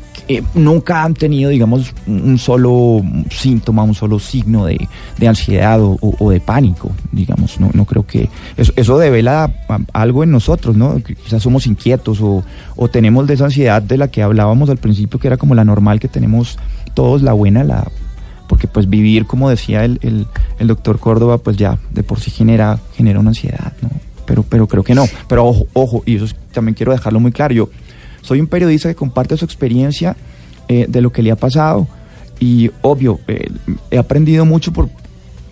[0.56, 6.40] nunca han tenido, digamos, un solo síntoma, un solo signo de, de ansiedad o, de
[6.40, 7.60] pánico, digamos.
[7.60, 9.52] No, no creo que eso, eso devela
[9.92, 11.02] algo en nosotros, ¿no?
[11.04, 12.46] Quizás somos inquietos o,
[12.78, 15.66] o tenemos de esa ansiedad de la que hablábamos al principio, que era como la
[15.66, 16.58] normal que tenemos
[16.94, 17.92] todos, la buena, la
[18.52, 19.98] porque pues vivir, como decía el,
[20.60, 23.90] el, doctor Córdoba, pues ya de por sí genera, genera una ansiedad, ¿no?
[24.26, 25.06] Pero, pero creo que no.
[25.30, 27.54] Pero ojo, ojo, y eso es- también quiero dejarlo muy claro.
[27.54, 27.70] Yo
[28.22, 30.18] soy un periodista que comparte su experiencia
[30.68, 31.88] eh, de lo que le ha pasado.
[32.42, 33.48] Y obvio, eh,
[33.90, 34.90] he aprendido mucho por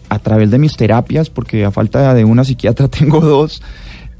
[0.10, 3.62] a través de mis terapias, porque a falta de una psiquiatra tengo dos,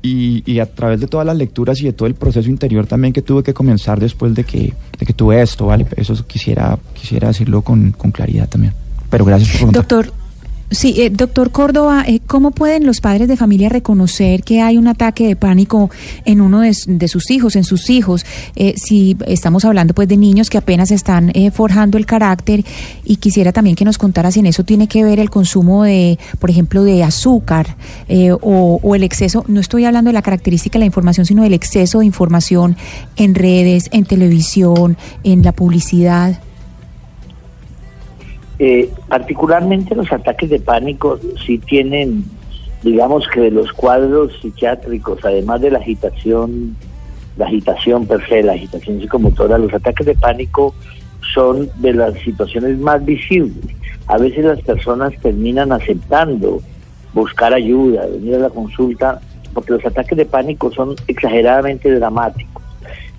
[0.02, 3.14] y, y a través de todas las lecturas y de todo el proceso interior también
[3.14, 5.86] que tuve que comenzar después de que, de que tuve esto, ¿vale?
[5.96, 8.74] Eso quisiera, quisiera decirlo con, con claridad también.
[9.10, 9.82] Pero gracias por preguntar.
[9.82, 10.14] Doctor,
[10.72, 14.88] sí, eh, doctor Córdoba, eh, ¿cómo pueden los padres de familia reconocer que hay un
[14.88, 15.90] ataque de pánico
[16.26, 18.26] en uno de, sus hijos, en sus hijos?
[18.56, 22.64] Eh, si estamos hablando pues de niños que apenas están eh, forjando el carácter
[23.04, 26.20] y quisiera también que nos contara si en eso tiene que ver el consumo de,
[26.40, 27.76] por ejemplo, de azúcar
[28.08, 31.44] eh, o, o el exceso, no estoy hablando de la característica de la información, sino
[31.44, 32.78] del exceso de información
[33.16, 36.40] en redes, en televisión, en la publicidad.
[38.62, 42.26] Eh, particularmente los ataques de pánico sí tienen,
[42.84, 46.76] digamos que de los cuadros psiquiátricos, además de la agitación,
[47.38, 50.76] la agitación per se, la agitación psicomotora, los ataques de pánico
[51.34, 53.64] son de las situaciones más visibles.
[54.08, 56.62] A veces las personas terminan aceptando
[57.14, 59.22] buscar ayuda, venir a la consulta,
[59.54, 62.62] porque los ataques de pánico son exageradamente dramáticos,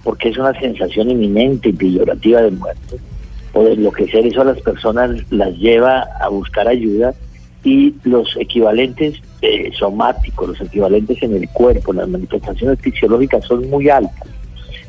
[0.05, 3.01] porque es una sensación inminente y peyorativa de muerte
[3.53, 7.15] o de enloquecer, eso a las personas las lleva a buscar ayuda
[7.65, 13.89] y los equivalentes eh, somáticos, los equivalentes en el cuerpo, las manifestaciones fisiológicas son muy
[13.89, 14.29] altas.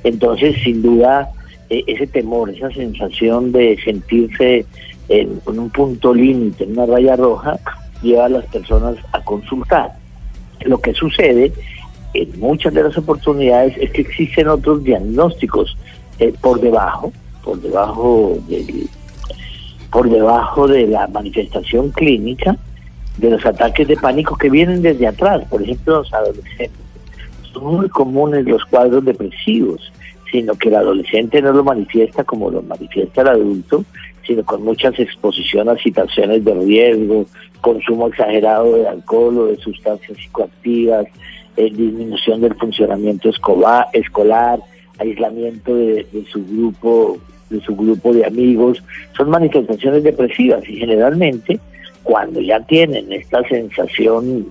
[0.04, 1.30] Entonces, sin duda,
[1.69, 4.65] eh, ese temor, esa sensación de sentirse
[5.10, 7.60] en, un punto límite, en una raya roja,
[8.02, 9.91] lleva a las personas a consultar.
[10.65, 11.52] Lo que sucede
[12.13, 15.78] en muchas de las oportunidades es que existen otros diagnósticos
[16.19, 17.12] eh, por debajo,
[17.44, 18.90] por debajo del,
[19.92, 22.58] por debajo de la manifestación clínica
[23.18, 26.72] de los ataques de pánico que vienen desde atrás, por ejemplo los adolescentes.
[27.54, 29.92] Son muy comunes los cuadros depresivos,
[30.32, 33.84] sino que el adolescente no lo manifiesta como lo manifiesta el adulto,
[34.26, 37.26] sino con muchas exposiciones a situaciones de riesgo,
[37.60, 41.06] consumo exagerado de alcohol o de sustancias psicoactivas,
[41.58, 44.62] eh, disminución del funcionamiento escolar
[45.02, 47.18] aislamiento de, su grupo
[47.50, 48.82] de su grupo de amigos,
[49.18, 51.60] son manifestaciones depresivas y generalmente
[52.02, 54.48] cuando ya tienen esta sensación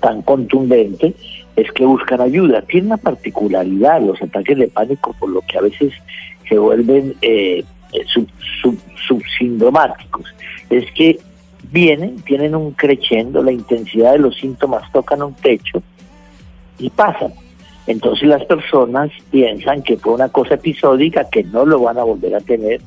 [0.00, 1.14] tan contundente
[1.56, 2.60] es que buscan ayuda.
[2.62, 5.94] Tiene una particularidad los ataques de pánico, por lo que a veces
[6.46, 7.64] se vuelven eh,
[8.12, 8.28] sub,
[8.60, 10.26] sub- subsindomáticos.
[10.68, 11.18] Es que
[11.72, 15.82] vienen, tienen un creciendo, la intensidad de los síntomas tocan un techo
[16.78, 17.32] y pasan.
[17.86, 22.34] Entonces las personas piensan que fue una cosa episódica, que no lo van a volver
[22.34, 22.80] a tener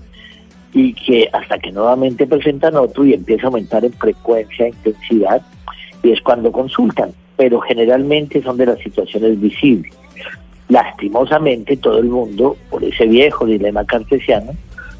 [0.73, 5.41] y que hasta que nuevamente presentan otro y empieza a aumentar en frecuencia intensidad,
[6.03, 9.93] y es cuando consultan, pero generalmente son de las situaciones visibles.
[10.67, 14.51] Lastimosamente todo el mundo, por ese viejo dilema cartesiano,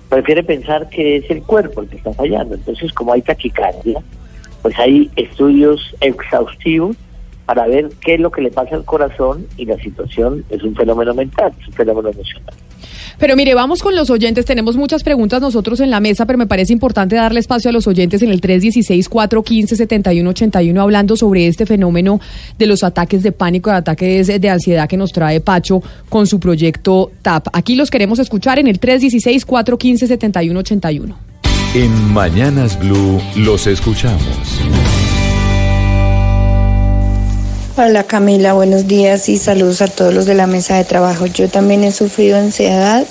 [0.09, 2.55] prefiere pensar que es el cuerpo el que está fallando.
[2.55, 4.01] Entonces, como hay taquicardia,
[4.63, 6.97] pues hay estudios exhaustivos
[7.49, 10.75] para ver qué es lo que le pasa al corazón y la situación es un
[10.75, 12.53] fenómeno mental, es un fenómeno emocional.
[13.17, 14.45] Pero mire, vamos con los oyentes.
[14.45, 17.87] Tenemos muchas preguntas nosotros en la mesa, pero me parece importante darle espacio a los
[17.87, 22.19] oyentes en el 316-415-7181 hablando sobre este fenómeno
[22.59, 26.39] de los ataques de pánico, de ataques de ansiedad que nos trae Pacho con su
[26.39, 27.47] proyecto TAP.
[27.53, 31.15] Aquí los queremos escuchar en el 316-415-7181.
[31.73, 34.21] En Mañanas Blue los escuchamos.
[37.81, 41.27] Hola Camila, buenos días y saludos a todos los de la mesa de trabajo.
[41.27, 43.05] Yo también he sufrido ansiedad,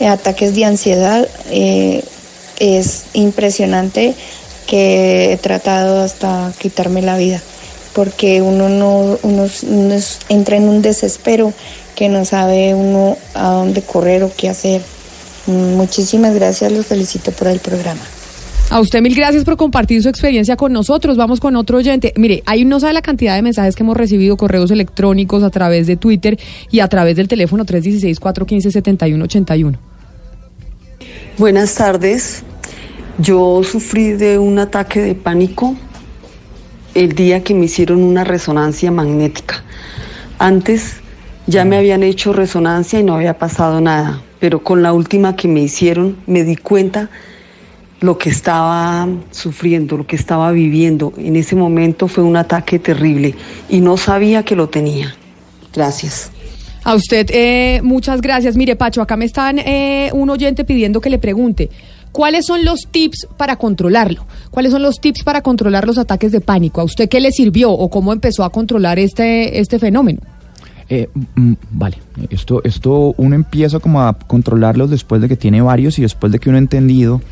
[0.00, 1.26] eh, ataques de ansiedad.
[1.50, 2.04] eh,
[2.58, 4.14] es impresionante
[4.66, 7.40] que he tratado hasta quitarme la vida,
[7.94, 9.96] porque uno no uno, uno
[10.28, 11.54] entra en un desespero
[11.96, 14.82] que no sabe uno a dónde correr o qué hacer.
[15.46, 18.02] Mm, Muchísimas gracias, los felicito por el programa.
[18.72, 21.18] A usted mil gracias por compartir su experiencia con nosotros.
[21.18, 22.14] Vamos con otro oyente.
[22.16, 25.86] Mire, ahí no sabe la cantidad de mensajes que hemos recibido, correos electrónicos a través
[25.86, 26.38] de Twitter
[26.70, 29.76] y a través del teléfono 316-415-7181.
[31.36, 32.44] Buenas tardes.
[33.18, 35.76] Yo sufrí de un ataque de pánico
[36.94, 39.64] el día que me hicieron una resonancia magnética.
[40.38, 40.94] Antes
[41.46, 45.46] ya me habían hecho resonancia y no había pasado nada, pero con la última que
[45.46, 47.10] me hicieron me di cuenta
[48.02, 51.12] lo que estaba sufriendo, lo que estaba viviendo.
[51.16, 53.34] En ese momento fue un ataque terrible
[53.68, 55.14] y no sabía que lo tenía.
[55.72, 56.30] Gracias.
[56.84, 58.56] A usted, eh, muchas gracias.
[58.56, 61.70] Mire, Pacho, acá me están eh, un oyente pidiendo que le pregunte.
[62.10, 64.26] ¿Cuáles son los tips para controlarlo?
[64.50, 66.80] ¿Cuáles son los tips para controlar los ataques de pánico?
[66.80, 70.20] ¿A usted qué le sirvió o cómo empezó a controlar este, este fenómeno?
[70.90, 71.96] Eh, mm, vale,
[72.28, 76.38] esto, esto uno empieza como a controlarlos después de que tiene varios y después de
[76.38, 77.22] que uno ha entendido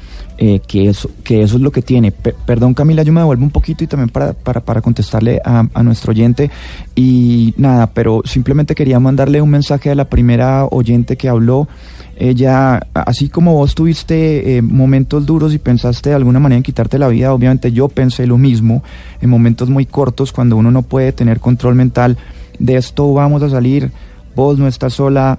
[0.40, 2.11] eh, que, eso, que eso es lo que tiene.
[2.11, 5.68] Pe- perdón Camila, yo me devuelvo un poquito y también para, para, para contestarle a,
[5.72, 6.50] a nuestro oyente
[6.96, 11.68] y nada, pero simplemente quería mandarle un mensaje a la primera oyente que habló.
[12.16, 16.98] Ella, así como vos tuviste eh, momentos duros y pensaste de alguna manera en quitarte
[16.98, 18.83] la vida, obviamente yo pensé lo mismo
[19.22, 22.18] en momentos muy cortos cuando uno no puede tener control mental.
[22.59, 23.90] De esto vamos a salir,
[24.37, 25.38] vos no estás sola,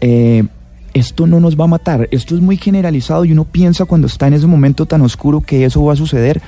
[0.00, 0.44] eh,
[0.94, 2.08] esto no nos va a matar.
[2.10, 5.64] Esto es muy generalizado y uno piensa cuando está en ese momento tan oscuro que
[5.64, 6.40] eso va a suceder.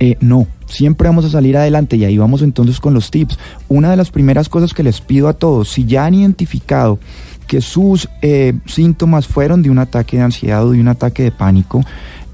[0.00, 3.38] Eh, no, siempre vamos a salir adelante y ahí vamos entonces con los tips.
[3.68, 6.98] Una de las primeras cosas que les pido a todos, si ya han identificado
[7.46, 11.32] que sus eh, síntomas fueron de un ataque de ansiedad o de un ataque de
[11.32, 11.84] pánico,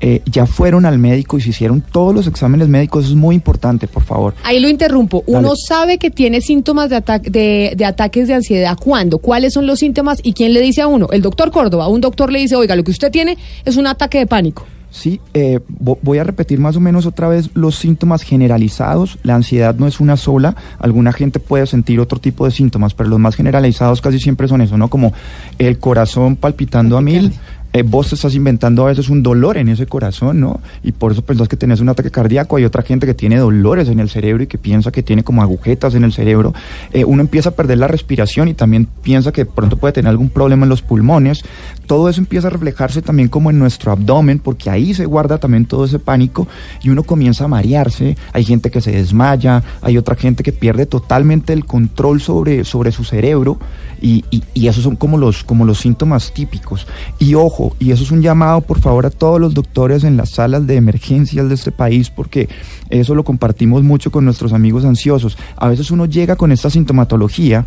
[0.01, 3.35] eh, ya fueron al médico y se hicieron todos los exámenes médicos, eso es muy
[3.35, 4.35] importante, por favor.
[4.45, 5.25] Ahí lo interrumpo.
[5.27, 8.77] Uno sabe que tiene síntomas de, ata- de, de ataques de ansiedad.
[8.79, 9.19] ¿Cuándo?
[9.19, 10.21] ¿Cuáles son los síntomas?
[10.23, 11.09] ¿Y quién le dice a uno?
[11.11, 11.89] El doctor Córdoba.
[11.89, 14.65] Un doctor le dice, oiga, lo que usted tiene es un ataque de pánico.
[14.91, 19.19] Sí, eh, vo- voy a repetir más o menos otra vez los síntomas generalizados.
[19.23, 20.57] La ansiedad no es una sola.
[20.79, 24.63] Alguna gente puede sentir otro tipo de síntomas, pero los más generalizados casi siempre son
[24.63, 24.89] eso, ¿no?
[24.89, 25.13] Como
[25.59, 27.33] el corazón palpitando a mil,
[27.79, 30.61] eh, vos te estás inventando a veces un dolor en ese corazón, ¿no?
[30.83, 32.57] Y por eso pensás que tenés un ataque cardíaco.
[32.57, 35.43] Hay otra gente que tiene dolores en el cerebro y que piensa que tiene como
[35.43, 36.55] agujetas en el cerebro.
[36.93, 40.29] Eh, uno empieza a perder la respiración y también piensa que pronto puede tener algún
[40.29, 41.45] problema en los pulmones.
[41.87, 45.65] Todo eso empieza a reflejarse también como en nuestro abdomen, porque ahí se guarda también
[45.65, 46.49] todo ese pánico
[46.83, 48.17] y uno comienza a marearse.
[48.33, 52.91] Hay gente que se desmaya, hay otra gente que pierde totalmente el control sobre, sobre
[52.91, 53.59] su cerebro
[54.01, 56.89] y, y, y esos son como los, como los síntomas típicos.
[57.19, 60.31] Y ojo, y eso es un llamado por favor a todos los doctores en las
[60.31, 62.49] salas de emergencias de este país, porque
[62.91, 65.37] eso lo compartimos mucho con nuestros amigos ansiosos.
[65.57, 67.67] A veces uno llega con esta sintomatología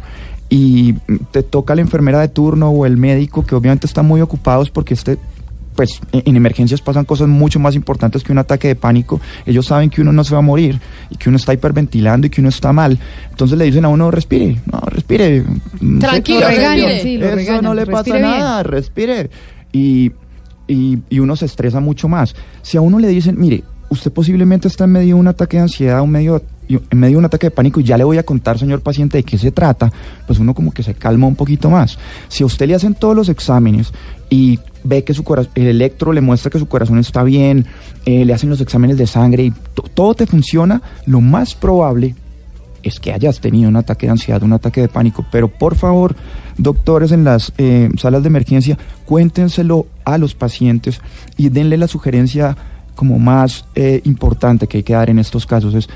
[0.49, 0.93] y
[1.31, 4.93] te toca la enfermera de turno o el médico que obviamente están muy ocupados porque
[4.93, 5.17] este
[5.75, 9.21] pues en en emergencias pasan cosas mucho más importantes que un ataque de pánico.
[9.45, 12.29] Ellos saben que uno no se va a morir y que uno está hiperventilando y
[12.29, 12.99] que uno está mal.
[13.29, 15.45] Entonces le dicen a uno, respire, no, respire.
[15.79, 18.21] mm, Tranquilo, regañen, sí, lo Eso regañan, no le pasa bien.
[18.21, 19.29] nada, respire.
[19.71, 20.11] Y,
[20.67, 22.35] y, y uno se estresa mucho más.
[22.61, 25.63] Si a uno le dicen, mire, usted posiblemente está en medio de un ataque de
[25.63, 28.23] ansiedad, un medio, en medio de un ataque de pánico y ya le voy a
[28.23, 29.91] contar, señor paciente, de qué se trata,
[30.27, 31.97] pues uno como que se calma un poquito más.
[32.29, 33.91] Si a usted le hacen todos los exámenes
[34.29, 35.23] y ve que su
[35.55, 37.65] el electro le muestra que su corazón está bien,
[38.05, 42.15] eh, le hacen los exámenes de sangre y to- todo te funciona, lo más probable
[42.83, 45.25] es que hayas tenido un ataque de ansiedad, un ataque de pánico.
[45.31, 46.15] Pero por favor,
[46.57, 51.01] doctores en las eh, salas de emergencia, cuéntenselo a los pacientes
[51.37, 52.57] y denle la sugerencia
[52.95, 55.89] como más eh, importante que hay que dar en estos casos es,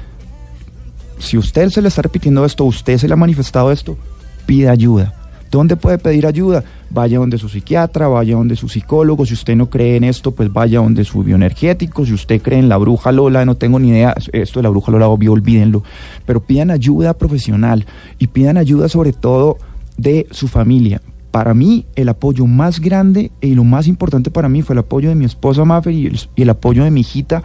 [1.19, 3.97] si usted se le está repitiendo esto, usted se le ha manifestado esto,
[4.45, 5.13] pida ayuda.
[5.55, 6.65] ¿Dónde puede pedir ayuda?
[6.89, 9.25] Vaya donde su psiquiatra, vaya donde su psicólogo.
[9.25, 12.05] Si usted no cree en esto, pues vaya donde su bioenergético.
[12.05, 14.13] Si usted cree en la bruja Lola, no tengo ni idea.
[14.33, 15.81] Esto de la bruja Lola, obvio, olvídenlo.
[16.25, 17.85] Pero pidan ayuda profesional
[18.19, 19.57] y pidan ayuda sobre todo
[19.95, 21.01] de su familia.
[21.31, 25.07] Para mí, el apoyo más grande y lo más importante para mí fue el apoyo
[25.07, 27.43] de mi esposa Maffer y el, y el apoyo de mi hijita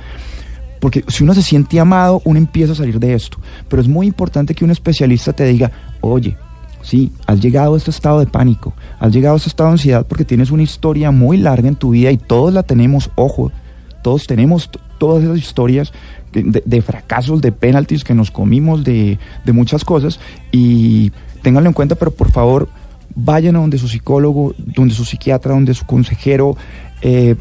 [0.81, 3.39] porque si uno se siente amado, uno empieza a salir de esto.
[3.69, 5.71] Pero es muy importante que un especialista te diga,
[6.01, 6.37] oye,
[6.83, 10.07] sí, has llegado a este estado de pánico, has llegado a este estado de ansiedad
[10.07, 13.53] porque tienes una historia muy larga en tu vida y todos la tenemos, ojo,
[14.03, 15.93] todos tenemos todas esas historias
[16.33, 20.21] de, fracasos, de penaltis que nos comimos, de, de muchas cosas
[20.53, 21.13] y
[21.43, 22.69] ténganlo en cuenta, pero por favor
[23.15, 26.57] vayan a donde su psicólogo, donde su psiquiatra, donde su consejero.
[27.03, 27.35] eh,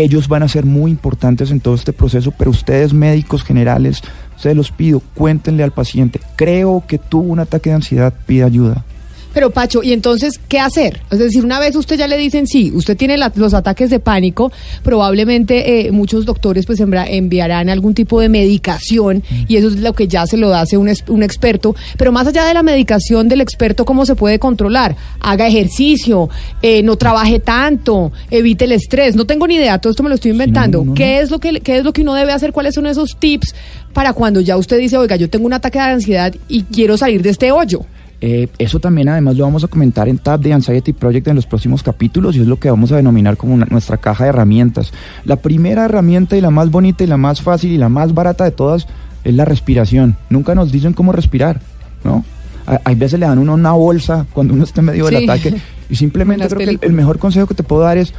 [0.00, 4.02] ellos van a ser muy importantes en todo este proceso, pero ustedes médicos generales,
[4.36, 8.84] se los pido, cuéntenle al paciente, creo que tuvo un ataque de ansiedad, pida ayuda.
[9.32, 11.00] Pero Pacho, ¿y entonces qué hacer?
[11.10, 14.00] Es decir, una vez usted ya le dicen, sí, usted tiene la- los ataques de
[14.00, 14.50] pánico,
[14.82, 20.08] probablemente eh, muchos doctores pues enviarán algún tipo de medicación y eso es lo que
[20.08, 21.74] ya se lo hace un, un experto.
[21.96, 24.96] Pero más allá de la medicación del experto, ¿cómo se puede controlar?
[25.20, 26.28] Haga ejercicio,
[26.60, 29.14] eh, no trabaje tanto, evite el estrés.
[29.16, 30.82] No tengo ni idea, todo esto me lo estoy inventando.
[30.94, 32.52] ¿Qué, es lo que, ¿Qué es lo que uno debe hacer?
[32.52, 33.54] ¿Cuáles son esos tips
[33.92, 37.22] para cuando ya usted dice, oiga, yo tengo un ataque de ansiedad y quiero salir
[37.22, 37.82] de este hoyo?
[38.22, 41.46] Eh, eso también además lo vamos a comentar en Tab de Anxiety Project en los
[41.46, 44.92] próximos capítulos y es lo que vamos a denominar como una- nuestra caja de herramientas.
[45.24, 48.44] La primera herramienta y la más bonita y la más fácil y la más barata
[48.44, 48.86] de todas
[49.24, 50.16] es la respiración.
[50.28, 51.60] Nunca nos dicen cómo respirar,
[52.04, 52.24] ¿no?
[52.66, 55.24] A- Hay veces le dan uno una bolsa cuando uno está en medio del Sí.
[55.24, 55.54] ataque
[55.88, 58.12] y simplemente creo que el, mejor consejo que te puedo dar es,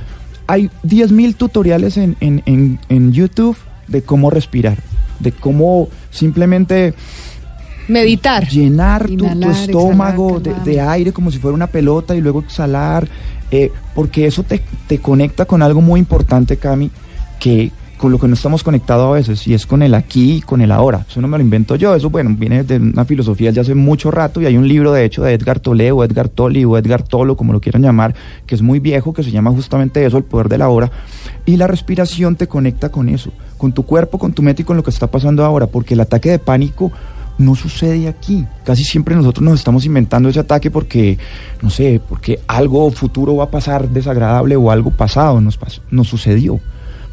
[0.48, 3.56] hay 10.000 tutoriales en, en, en, en YouTube
[3.88, 4.78] de cómo respirar,
[5.20, 6.94] de cómo simplemente
[7.88, 8.48] Meditar.
[8.48, 13.08] llenar tu, estómago exhalar, de, aire como si fuera una pelota y luego exhalar,
[13.50, 16.89] eh, porque eso te, te conecta con algo muy importante, Cami,
[17.39, 20.41] que con lo que no estamos conectados a veces, y es con el aquí y
[20.41, 21.06] con el ahora.
[21.08, 24.10] Eso no me lo invento yo, eso bueno, viene de una filosofía de hace mucho
[24.10, 27.04] rato y hay un libro de hecho de Edgar Tolle o Edgar Tolle o Edgar
[27.04, 28.15] Tolo, como lo quieran llamar,
[28.48, 30.89] que es muy viejo, que se llama justamente eso, el poder de la hora.
[31.46, 34.78] Y la respiración te conecta con eso, con tu cuerpo, con tu mente y con
[34.78, 36.91] lo que está pasando ahora, porque el ataque de pánico
[37.38, 38.46] no sucede aquí.
[38.63, 41.17] Casi siempre nosotros nos estamos inventando ese ataque porque,
[41.62, 46.08] no sé, porque algo futuro va a pasar desagradable o algo pasado nos, pasó, nos
[46.08, 46.60] sucedió.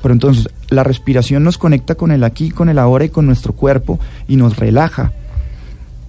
[0.03, 3.53] Pero entonces la respiración nos conecta con el aquí, con el ahora y con nuestro
[3.53, 5.13] cuerpo y nos relaja.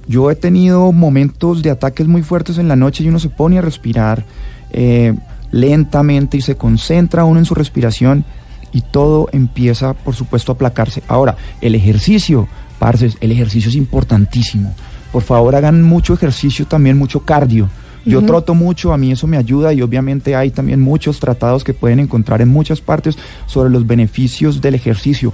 [0.07, 3.59] Yo he tenido momentos de ataques muy fuertes en la noche y uno se pone
[3.59, 4.25] a respirar
[4.71, 5.15] eh,
[5.51, 8.25] lentamente y se concentra uno en su respiración
[8.71, 11.03] y todo empieza, por supuesto, a aplacarse.
[11.07, 12.47] Ahora, el ejercicio,
[12.79, 14.73] parce, el ejercicio es importantísimo.
[15.11, 17.69] Por favor, hagan mucho ejercicio, también mucho cardio.
[18.05, 18.27] Yo Ujú.
[18.27, 21.99] troto mucho, a mí eso me ayuda y obviamente hay también muchos tratados que pueden
[21.99, 25.33] encontrar en muchas partes sobre los beneficios del ejercicio.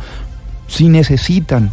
[0.67, 1.71] Si necesitan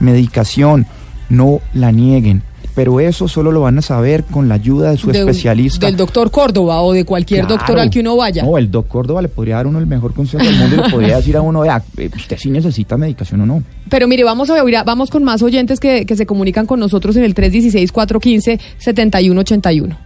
[0.00, 0.86] medicación,
[1.28, 2.42] no la nieguen.
[2.74, 5.86] Pero eso solo lo van a saber con la ayuda de su De especialista.
[5.86, 7.56] Del doctor Córdoba o de cualquier Claro.
[7.56, 8.42] doctor al que uno vaya.
[8.42, 10.90] No, el doctor Córdoba le podría dar uno el mejor consejo del mundo y le
[10.90, 13.62] podría decir a uno, vea, eh, usted sí necesita medicación o no.
[13.88, 17.16] Pero mire, vamos a oír, vamos con más oyentes que, que se comunican con nosotros
[17.16, 19.96] en el 316-415-7181.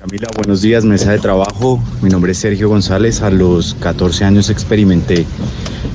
[0.00, 1.82] Camila, buenos días, mesa de trabajo.
[2.02, 3.22] Mi nombre es Sergio González.
[3.22, 5.24] A los 14 años experimenté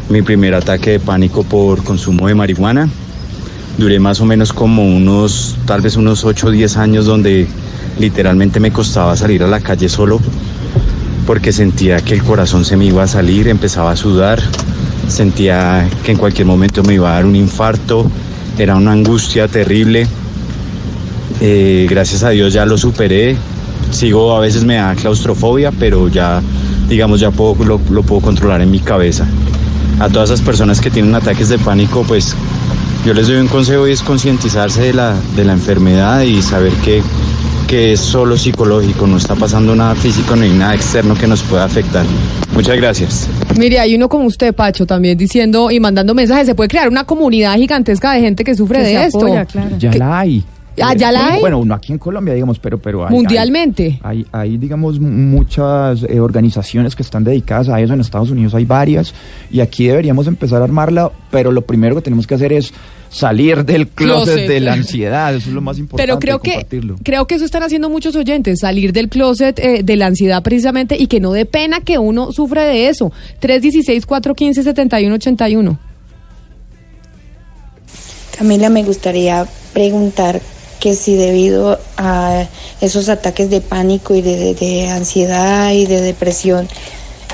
[0.09, 2.89] mi primer ataque de pánico por consumo de marihuana.
[3.77, 7.47] Duré más o menos como unos, tal vez unos 8 o 10 años donde
[7.99, 10.19] literalmente me costaba salir a la calle solo
[11.25, 14.39] porque sentía que el corazón se me iba a salir, empezaba a sudar,
[15.07, 18.09] sentía que en cualquier momento me iba a dar un infarto,
[18.57, 20.07] era una angustia terrible.
[21.39, 23.37] Eh, gracias a Dios ya lo superé.
[23.91, 26.41] Sigo, a veces me da claustrofobia, pero ya,
[26.87, 29.25] digamos, ya puedo, lo, lo puedo controlar en mi cabeza.
[29.99, 32.35] A todas esas personas que tienen ataques de pánico, pues
[33.05, 36.71] yo les doy un consejo y es concientizarse de la, de la enfermedad y saber
[36.83, 37.01] que,
[37.67, 41.41] que es solo psicológico, no está pasando nada físico, no hay nada externo que nos
[41.43, 42.05] pueda afectar.
[42.53, 43.27] Muchas gracias.
[43.57, 46.45] Mire, hay uno como usted, Pacho, también diciendo y mandando mensajes.
[46.45, 49.19] Se puede crear una comunidad gigantesca de gente que sufre Que de se esto.
[49.19, 49.77] apoya, claro.
[49.79, 50.43] Ya la hay.
[50.81, 51.41] Ah, ¿ya la hay?
[51.41, 53.99] Bueno, no aquí en Colombia, digamos, pero, pero hay, Mundialmente.
[54.03, 57.93] Hay, hay, hay, digamos, muchas eh, organizaciones que están dedicadas a eso.
[57.93, 59.13] En Estados Unidos hay varias.
[59.51, 62.73] Y aquí deberíamos empezar a armarla, pero lo primero que tenemos que hacer es
[63.11, 64.49] salir del closet, Closet.
[64.49, 65.35] de la ansiedad.
[65.35, 66.07] Eso es lo más importante.
[66.07, 66.65] Pero creo que
[67.03, 70.95] creo que eso están haciendo muchos oyentes, salir del closet eh, de la ansiedad precisamente
[70.97, 73.11] y que no dé pena que uno sufre de eso.
[73.41, 75.77] 316-415-7181.
[78.37, 80.39] Camila, me gustaría preguntar
[80.81, 82.47] que si debido a
[82.81, 86.67] esos ataques de pánico y de, de- de ansiedad y de depresión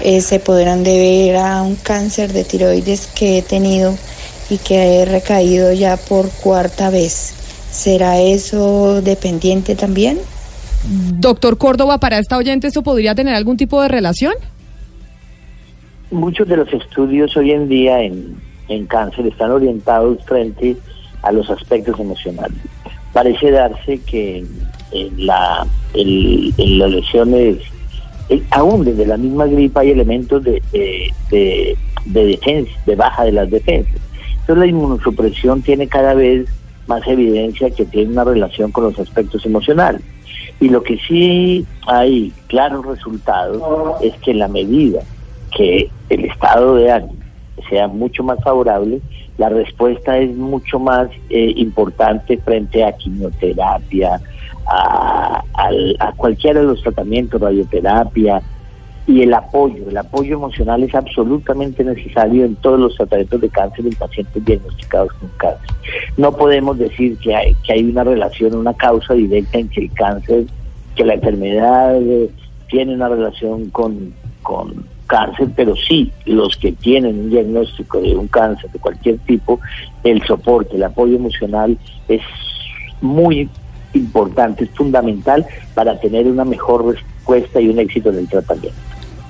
[0.01, 3.95] eh, se podrán deber a un cáncer de tiroides que he tenido
[4.49, 7.33] y que he recaído ya por cuarta vez.
[7.71, 10.19] ¿Será eso dependiente también?
[11.19, 14.33] Doctor Córdoba, para esta oyente, ¿eso podría tener algún tipo de relación?
[16.11, 18.37] Muchos de los estudios hoy en día en,
[18.69, 20.77] en cáncer están orientados frente
[21.21, 22.57] a los aspectos emocionales.
[23.17, 24.45] Parece darse que
[24.91, 25.65] en, la,
[25.95, 27.57] en, las lesiones,
[28.51, 33.31] aún desde la misma gripa, hay elementos de, de, de- de defensa, de baja de
[33.31, 33.95] las defensas.
[34.41, 36.45] Entonces la inmunosupresión tiene cada vez
[36.85, 40.01] más evidencia que tiene una relación con los aspectos emocionales.
[40.59, 43.61] Y lo que sí hay claros resultados
[44.03, 45.01] es que en la medida
[45.57, 47.15] que el estado de ánimo
[47.67, 49.01] sea mucho más favorable,
[49.37, 54.19] la respuesta es mucho más eh, importante frente a quimioterapia,
[54.65, 58.41] a, al- a cualquiera de los tratamientos, radioterapia,
[59.05, 63.85] y el apoyo, el apoyo emocional es absolutamente necesario en todos los tratamientos de cáncer
[63.87, 65.69] en pacientes diagnosticados con cáncer.
[66.17, 69.93] No podemos decir que hay, que hay una relación, una causa directa en que el
[69.93, 70.43] cáncer,
[70.95, 72.29] que la enfermedad eh,
[72.69, 74.13] tiene una relación con,
[74.43, 79.59] con cáncer, pero sí los que tienen un diagnóstico de un cáncer de cualquier tipo,
[80.03, 81.77] el soporte, el apoyo emocional
[82.07, 82.21] es
[83.01, 83.49] muy
[83.93, 88.77] importante, es fundamental para tener una mejor respuesta y un éxito en el tratamiento.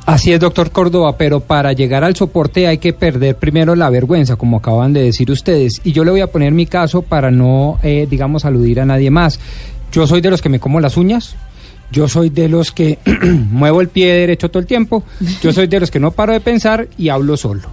[0.06, 4.38] Así es, doctor Córdoba, pero para llegar al soporte hay que perder primero la vergüenza,
[4.38, 5.82] como acaban de decir ustedes.
[5.84, 9.12] Y yo le voy a poner mi caso para no, eh, digamos, aludir a nadie
[9.12, 9.38] más.
[9.92, 11.36] Yo soy de los que me como las uñas.
[11.92, 13.00] Yo soy de los que
[13.52, 15.04] muevo el pie derecho todo el tiempo.
[15.42, 17.70] Yo soy de los que no paro de pensar y hablo solo.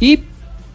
[0.00, 0.20] Y,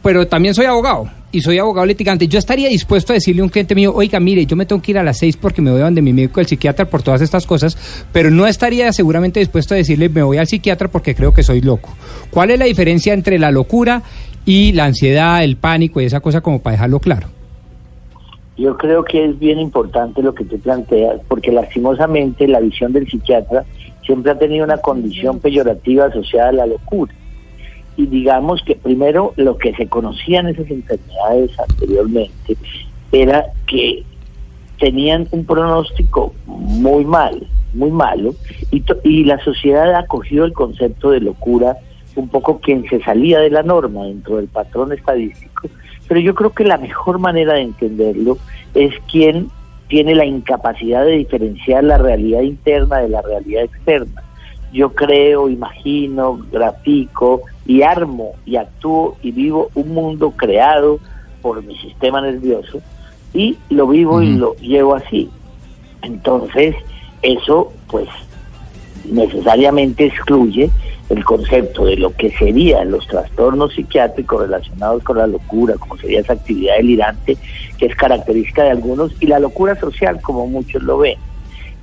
[0.02, 2.28] pero también soy abogado y soy abogado litigante.
[2.28, 4.92] Yo estaría dispuesto a decirle a un cliente mío, oiga, mire, yo me tengo que
[4.92, 7.22] ir a las seis porque me voy a donde mi médico, el psiquiatra, por todas
[7.22, 7.78] estas cosas,
[8.12, 11.62] pero no estaría seguramente dispuesto a decirle, me voy al psiquiatra porque creo que soy
[11.62, 11.90] loco.
[12.32, 14.02] ¿Cuál es la diferencia entre la locura
[14.46, 17.37] y la ansiedad, el pánico y esa cosa como para dejarlo claro?
[18.58, 23.08] Yo creo que es bien importante lo que tú planteas, porque lastimosamente la visión del
[23.08, 23.66] psiquiatra
[24.04, 27.14] siempre ha tenido una condición peyorativa asociada a la locura.
[27.98, 32.58] Y digamos que primero lo que se conocían esas enfermedades anteriormente
[33.12, 34.04] era que
[34.80, 38.34] tenían un pronóstico muy mal, muy malo,
[38.72, 41.78] y, to- y la sociedad acogió el concepto de locura
[42.16, 45.68] un poco quien se salía de la norma dentro del patrón estadístico,
[46.08, 48.38] pero yo creo que la mejor manera de entenderlo
[48.74, 49.50] es quien
[49.88, 54.24] tiene la incapacidad de diferenciar la realidad interna de la realidad externa.
[54.74, 61.00] Yo creo, imagino, grafico y armo y actúo y vivo un mundo creado
[61.42, 62.82] por mi sistema nervioso
[63.34, 65.30] y lo vivo y lo llevo así.
[66.02, 66.76] Entonces,
[67.22, 68.10] eso pues
[69.06, 70.70] necesariamente excluye
[71.10, 76.20] el concepto de lo que serían los trastornos psiquiátricos relacionados con la locura, como sería
[76.20, 77.38] esa actividad delirante,
[77.78, 81.18] que es característica de algunos, y la locura social, como muchos lo ven.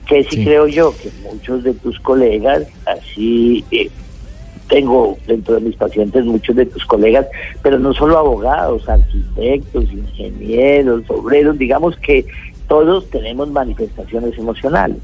[0.07, 3.89] Que sí, creo yo que muchos de tus colegas, así eh,
[4.69, 7.27] tengo dentro de mis pacientes muchos de tus colegas,
[7.63, 12.27] pero no solo abogados, arquitectos, ingenieros, obreros, digamos que
[12.69, 14.99] todos tenemos manifestaciones emocionales.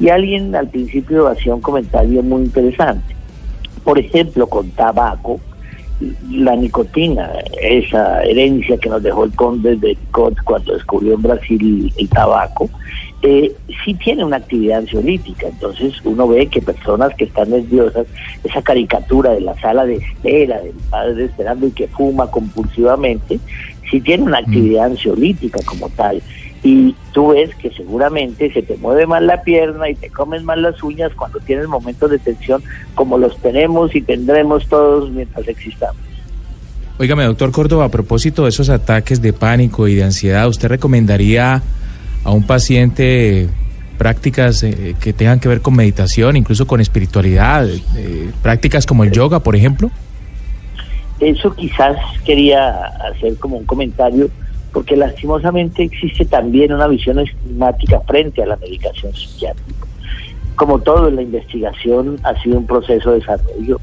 [0.00, 3.14] Y alguien al principio hacía un comentario muy interesante.
[3.84, 5.40] Por ejemplo, con tabaco,
[6.30, 11.92] la nicotina, esa herencia que nos dejó el conde de Cot cuando descubrió en Brasil
[11.96, 12.68] el tabaco,
[13.22, 13.54] eh,
[13.84, 15.46] sí tiene una actividad ansiolítica.
[15.46, 18.06] Entonces uno ve que personas que están nerviosas,
[18.42, 23.38] esa caricatura de la sala de espera, del padre esperando y que fuma compulsivamente,
[23.90, 26.20] sí tiene una actividad ansiolítica como tal
[26.64, 30.56] y tú ves que seguramente se te mueve más la pierna y te comen más
[30.56, 32.62] las uñas cuando tienes momentos de tensión
[32.94, 36.02] como los tenemos y tendremos todos mientras existamos.
[36.98, 41.62] Óigame, doctor Córdoba, a propósito de esos ataques de pánico y de ansiedad, ¿usted recomendaría
[42.24, 43.50] a un paciente
[43.98, 49.12] prácticas eh, que tengan que ver con meditación, incluso con espiritualidad, eh, prácticas como el
[49.12, 49.90] yoga, por ejemplo?
[51.20, 54.30] Eso quizás quería hacer como un comentario
[54.74, 59.86] porque lastimosamente existe también una visión estigmática frente a la medicación psiquiátrica.
[60.56, 63.80] Como todo la investigación ha sido un proceso de desarrollo,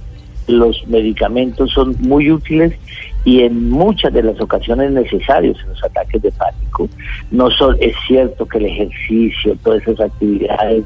[0.47, 2.73] los medicamentos son muy útiles
[3.23, 6.89] y en muchas de las ocasiones necesarios en los ataques de pánico.
[7.31, 10.83] No son, es cierto que el ejercicio, todas esas actividades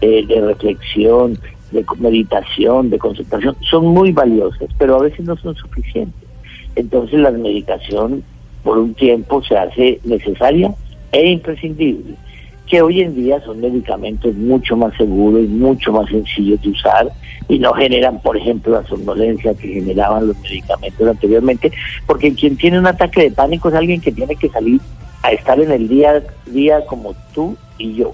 [0.00, 1.36] eh, de reflexión,
[1.72, 6.28] de meditación, de concentración, son muy valiosas, pero a veces no son suficientes.
[6.76, 8.22] Entonces la medicación
[8.62, 10.72] por un tiempo se hace necesaria
[11.12, 12.14] e imprescindible,
[12.66, 17.08] que hoy en día son medicamentos mucho más seguros, mucho más sencillos de usar
[17.48, 21.72] y no generan, por ejemplo, la somnolencia que generaban los medicamentos anteriormente,
[22.06, 24.80] porque quien tiene un ataque de pánico es alguien que tiene que salir
[25.22, 28.12] a estar en el día a día como tú y yo.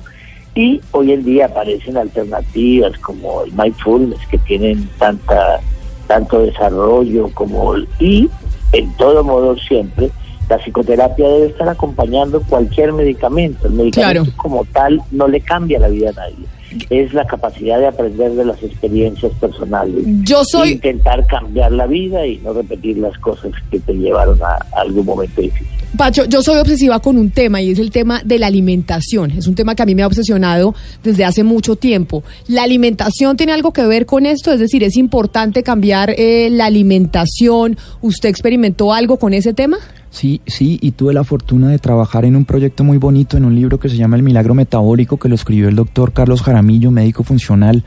[0.55, 5.61] Y hoy en día aparecen alternativas como el mindfulness que tienen tanta
[6.07, 8.29] tanto desarrollo como y
[8.73, 10.11] en todo modo siempre
[10.49, 13.67] la psicoterapia debe estar acompañando cualquier medicamento.
[13.67, 16.47] El medicamento como tal no le cambia la vida a nadie.
[16.91, 20.05] Es la capacidad de aprender de las experiencias personales.
[20.23, 20.73] Yo soy...
[20.73, 25.07] Intentar cambiar la vida y no repetir las cosas que te llevaron a, a algún
[25.07, 25.69] momento difícil.
[25.97, 29.31] Pacho, yo soy obsesiva con un tema y es el tema de la alimentación.
[29.31, 30.75] Es un tema que a mí me ha obsesionado
[31.05, 32.25] desde hace mucho tiempo.
[32.49, 34.53] ¿La alimentación tiene algo que ver con esto?
[34.53, 37.79] Es decir, ¿es importante cambiar eh, la alimentación?
[38.01, 39.79] ¿Usted experimentó algo con ese tema?
[40.15, 43.57] Sí, sí, y tuve la fortuna de trabajar en un proyecto muy bonito, en un
[43.57, 47.25] libro que se llama El Milagro Metabólico, que lo escribió el doctor Carlos Jaramillo, médico
[47.25, 47.83] funcional,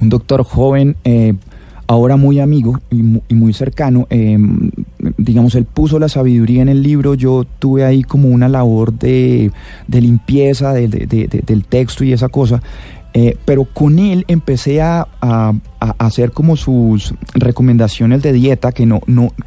[0.00, 1.34] un doctor joven, eh,
[1.86, 4.06] ahora muy amigo y muy, cercano.
[4.08, 4.38] Eh,
[5.18, 9.52] digamos, él puso la sabiduría en el libro, yo tuve ahí como una labor de,
[9.88, 12.62] limpieza del texto y esa cosa.
[13.20, 15.08] Eh, pero con él empecé a,
[15.98, 19.00] hacer como sus recomendaciones de dieta, que no,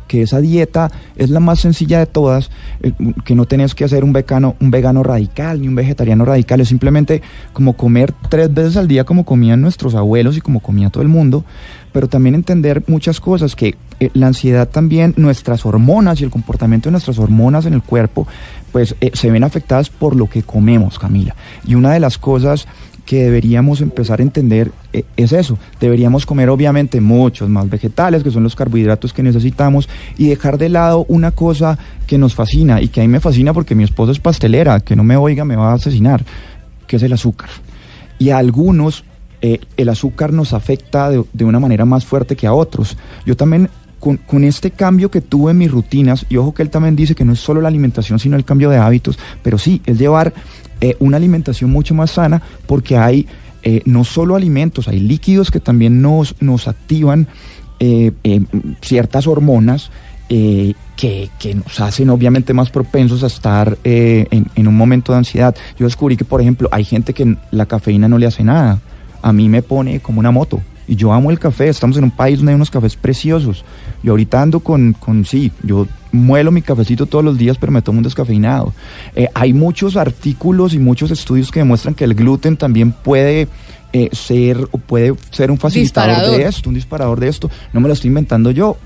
[0.07, 2.51] que esa dieta es la más sencilla de todas,
[2.81, 2.91] eh,
[3.23, 6.67] que no tenés que hacer un vegano, un vegano radical ni un vegetariano radical, es
[6.67, 7.21] simplemente
[7.53, 11.09] como comer tres veces al día como comían nuestros abuelos y como comía todo el
[11.09, 11.45] mundo,
[11.93, 16.89] pero también entender muchas cosas, que eh, la ansiedad también, nuestras hormonas y el comportamiento
[16.89, 18.27] de nuestras hormonas en el cuerpo,
[18.71, 21.35] pues se ven afectadas por lo que comemos, Camila.
[21.65, 22.67] Y una de las cosas
[23.11, 25.57] que deberíamos empezar a entender eh, es eso.
[25.81, 30.69] Deberíamos comer obviamente muchos más vegetales, que son los carbohidratos que necesitamos, y dejar de
[30.69, 34.13] lado una cosa que nos fascina y que a mí me fascina porque mi esposo
[34.13, 36.23] es pastelera, que no me oiga me va a asesinar,
[36.87, 37.49] que es el azúcar.
[38.17, 39.03] Y a algunos
[39.41, 42.95] eh, el azúcar nos afecta de, de, una manera más fuerte que a otros.
[43.25, 43.67] Yo también
[43.99, 47.13] con, con, este cambio que tuve en mis rutinas, y ojo que él también dice
[47.13, 50.33] que no es solo la alimentación, sino el cambio de hábitos, pero sí, es llevar
[50.81, 53.27] eh, una alimentación mucho más sana porque hay
[53.61, 57.27] eh, no solo alimentos, hay líquidos que también nos, nos activan
[57.79, 58.11] eh,
[58.81, 59.91] ciertas hormonas
[60.27, 65.53] que, que, nos hacen obviamente más propensos a estar en, en un momento de ansiedad.
[65.77, 68.79] Yo descubrí que, por ejemplo, hay gente que la cafeína no le hace nada.
[69.21, 70.61] A mí me pone como una moto.
[70.87, 73.65] Y yo amo el café, estamos en un país donde hay unos cafés preciosos.
[74.03, 77.81] Yo ahorita ando con, con sí, yo muelo mi cafecito todos los días, pero me
[77.81, 78.73] tomo un descafeinado.
[79.15, 83.47] Eh, hay muchos artículos y muchos estudios que demuestran que el gluten también puede
[83.93, 87.49] eh, ser puede ser un facilitador de esto, un disparador de esto.
[87.73, 88.77] No me lo estoy inventando yo.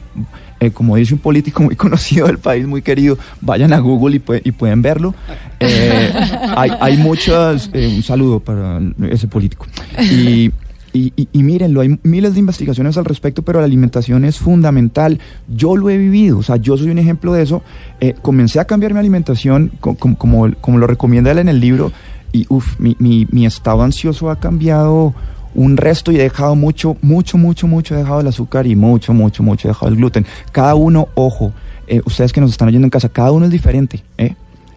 [0.62, 4.50] Eh, como dice un político muy conocido del país, muy querido, vayan a Google y,
[4.50, 5.14] y pueden verlo.
[5.60, 9.68] hay, hay muchas, un saludo para ese político.
[10.00, 10.52] Y
[10.96, 15.20] Y, y, y mírenlo, hay miles de investigaciones al respecto, pero la alimentación es fundamental.
[15.54, 17.64] Yo lo he vivido, o sea, yo soy un ejemplo de eso.
[18.00, 21.60] Eh, comencé a cambiar mi alimentación, co- com- como, como lo recomienda él en el
[21.60, 21.92] libro,
[22.32, 25.14] y uff, mi, mi, mi estado ansioso ha cambiado
[25.54, 29.14] un resto y he dejado mucho, mucho, mucho, mucho he dejado el azúcar y mucho,
[29.14, 30.26] mucho, mucho he dejado el gluten.
[30.54, 31.52] Cada uno, ojo,
[31.88, 34.02] eh, ustedes que nos están oyendo en casa, cada uno es diferente.
[34.18, 34.36] ¿eh?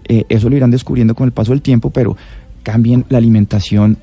[0.08, 2.16] Eh, eso lo irán descubriendo con el paso del tiempo, pero
[2.64, 3.98] cambien la alimentación.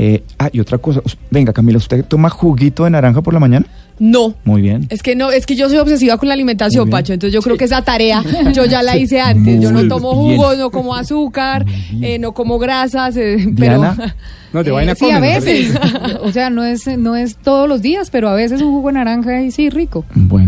[0.00, 3.66] Eh, ah, y otra cosa, venga Camila, ¿usted toma juguito de naranja por la mañana?
[3.98, 4.32] No.
[4.44, 4.86] Muy bien.
[4.90, 6.88] Es que no, es que yo soy obsesiva con la alimentación.
[6.88, 7.12] Pacho.
[7.12, 8.22] Entonces yo creo que esa tarea
[8.54, 9.60] yo ya la hice antes.
[9.60, 10.36] yo no tomo bien.
[10.36, 11.66] jugos, no como azúcar,
[12.00, 13.82] eh, no como grasas, eh, pero.
[14.50, 15.44] No, de Eh, vaina Sí, a comen, ¿no?
[15.44, 15.78] veces.
[16.22, 18.94] o sea, no es, no es todos los días, pero a veces un jugo de
[18.94, 20.06] naranja y sí, rico.
[20.14, 20.47] Bueno,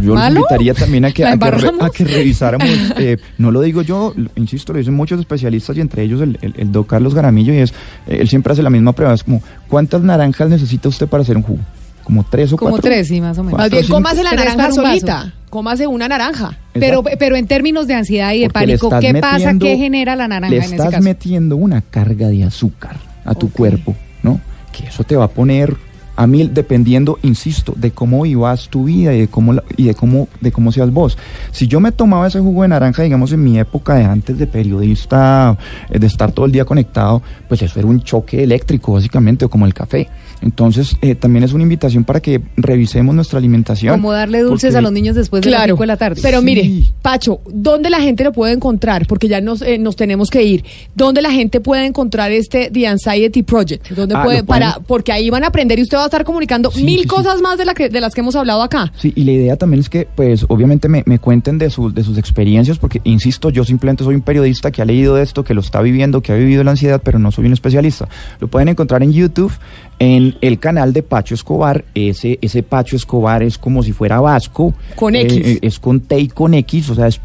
[0.00, 0.36] yo los ¿Malo?
[0.40, 1.82] invitaría también a que, ¿La a que, re- embarramos?
[1.82, 6.02] a que revisáramos, eh, no lo digo yo, insisto, lo dicen muchos especialistas y entre
[6.02, 7.70] ellos el, el, el Carlos Garamillo y es,
[8.06, 11.36] eh, él siempre hace la misma prueba, es como, ¿cuántas naranjas necesita usted para hacer
[11.36, 11.60] un jugo?
[12.04, 12.90] ¿Como tres o Como cuatro?
[12.90, 13.58] tres, sí, más o menos.
[13.58, 15.34] más bien cómase la naranja solita.
[15.48, 16.56] Cómase una naranja.
[16.72, 19.54] Pero, pero en términos de ansiedad y de Porque pánico, estás ¿qué pasa?
[19.60, 21.02] ¿Qué genera la naranja Le en ese estás caso?
[21.04, 24.40] metiendo una carga de azúcar a tu cuerpo, ¿no?
[24.72, 25.76] Que eso te va a poner
[26.20, 29.94] a mil dependiendo, insisto, de cómo vivas tu vida y de cómo la- y de
[29.94, 31.16] cómo de cómo seas vos.
[31.50, 34.46] Si yo me tomaba ese jugo de naranja, digamos en mi época de antes de
[34.46, 35.56] periodista,
[35.88, 39.48] eh, de estar todo el día conectado, pues eso era un choque eléctrico básicamente o
[39.48, 40.08] como el café.
[40.42, 43.94] Entonces, eh, también es una invitación para que revisemos nuestra alimentación.
[43.94, 46.20] Como darle dulces porque- a los niños después de las Claro, 5 de la tarde.
[46.22, 49.06] pero mire, Pacho, ¿dónde la gente lo puede encontrar?
[49.06, 50.64] Porque ya nos, eh, nos tenemos que ir.
[50.94, 53.90] ¿Dónde la gente puede encontrar este The Anxiety Project?
[53.90, 56.70] ¿Dónde Ah, puede, para, porque ahí van a aprender y usted va a estar comunicando
[56.70, 57.08] Sí, mil sí, sí.
[57.08, 58.92] cosas más de, la que, de las que hemos hablado acá.
[58.96, 62.02] Sí, y la idea también es que, pues, obviamente me, me cuenten de, sus de
[62.02, 65.60] sus experiencias, porque, insisto, yo simplemente soy un periodista que ha leído esto, que lo
[65.60, 68.08] está viviendo, que ha vivido la ansiedad, pero no soy un especialista.
[68.40, 69.52] Lo pueden encontrar en YouTube,
[70.00, 71.84] en el canal de Pacho Escobar.
[71.94, 74.74] Ese, ese Pacho Escobar es como si fuera vasco.
[74.96, 75.36] Con Eh, X.
[75.46, 77.18] eh, es con T y con X, o sea, es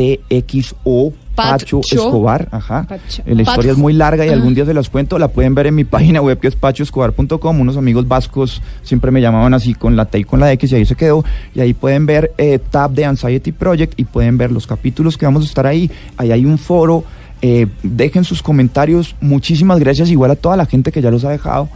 [0.00, 1.12] P-A-T-X-O.
[1.34, 1.94] Pacho, Pacho.
[1.96, 2.84] Escobar, ajá.
[2.86, 3.22] Pacho.
[3.24, 3.70] Eh, La historia Pacho.
[3.70, 4.32] es muy larga y Ah.
[4.34, 5.18] algún día se las cuento.
[5.18, 7.60] La pueden ver en mi página web que es pachoescobar.com.
[7.60, 10.74] Unos amigos vascos siempre me llamaban así con la T y con la X y
[10.76, 11.24] ahí se quedó.
[11.54, 15.24] Y ahí pueden ver eh, Tab de Anxiety Project y pueden ver los capítulos que
[15.24, 15.90] vamos a estar ahí.
[16.18, 17.04] Ahí hay un foro.
[17.42, 19.16] Eh, dejen sus comentarios.
[19.20, 21.68] Muchísimas gracias igual a toda la gente que ya los ha dejado.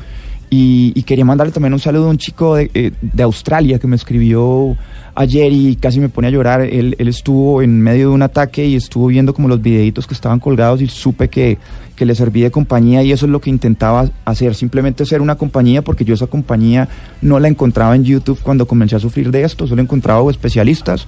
[0.50, 3.96] Y, quería mandarle también un saludo a un chico de, eh, de Australia que me
[3.96, 4.76] escribió
[5.16, 6.60] ayer y casi me pone a llorar.
[6.60, 10.14] Él, él estuvo en medio de un ataque y estuvo viendo como los videitos que
[10.14, 11.58] estaban colgados y supe que,
[11.96, 15.36] que le serví de compañía y eso es lo que intentaba hacer, simplemente ser una
[15.36, 16.88] compañía porque yo esa compañía
[17.22, 21.06] no la encontraba en YouTube cuando comencé a sufrir de esto, solo encontraba especialistas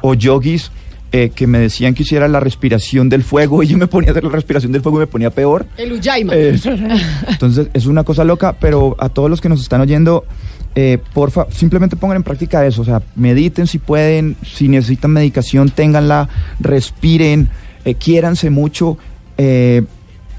[0.00, 0.70] o yogis
[1.12, 4.12] eh, que me decían que hiciera la respiración del fuego y yo me ponía a
[4.12, 5.66] hacer la respiración del fuego y me ponía peor.
[5.76, 6.34] El Ujaima.
[6.34, 6.58] Eh,
[7.28, 10.24] entonces es una cosa loca, pero a todos los que nos están oyendo,
[10.74, 15.70] eh, porfa, simplemente pongan en práctica eso, o sea, mediten si pueden, si necesitan medicación,
[15.70, 16.28] ténganla,
[16.60, 17.48] respiren,
[17.84, 18.98] eh, quiéranse mucho,
[19.36, 19.82] eh,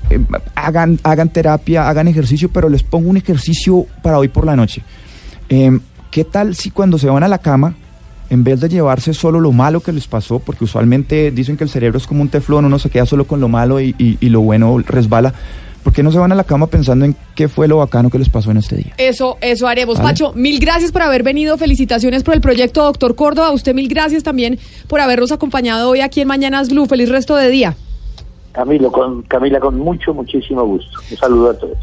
[0.09, 0.19] eh,
[0.55, 4.81] hagan, hagan terapia, hagan ejercicio, pero les pongo un ejercicio para hoy por la noche.
[5.49, 5.77] Eh,
[6.09, 7.75] ¿Qué tal si cuando se van a la cama,
[8.29, 11.69] en vez de llevarse solo lo malo que les pasó, porque usualmente dicen que el
[11.69, 14.29] cerebro es como un teflón, uno se queda solo con lo malo y, y- y
[14.29, 15.33] lo bueno resbala,
[15.83, 18.19] ¿por qué no se van a la cama pensando en qué fue lo bacano que
[18.19, 18.93] les pasó en este día?
[18.97, 19.97] Eso, eso haremos.
[19.97, 20.09] Vale.
[20.09, 21.57] Pacho, mil gracias por haber venido.
[21.57, 23.47] Felicitaciones por el proyecto Doctor Córdoba.
[23.47, 26.85] A usted mil gracias también por habernos acompañado hoy aquí en Mañanas Blue.
[26.85, 27.75] Feliz resto de día.
[28.51, 30.99] Camilo, con, Camila, con mucho, muchísimo gusto.
[31.09, 31.77] Un saludo a todos.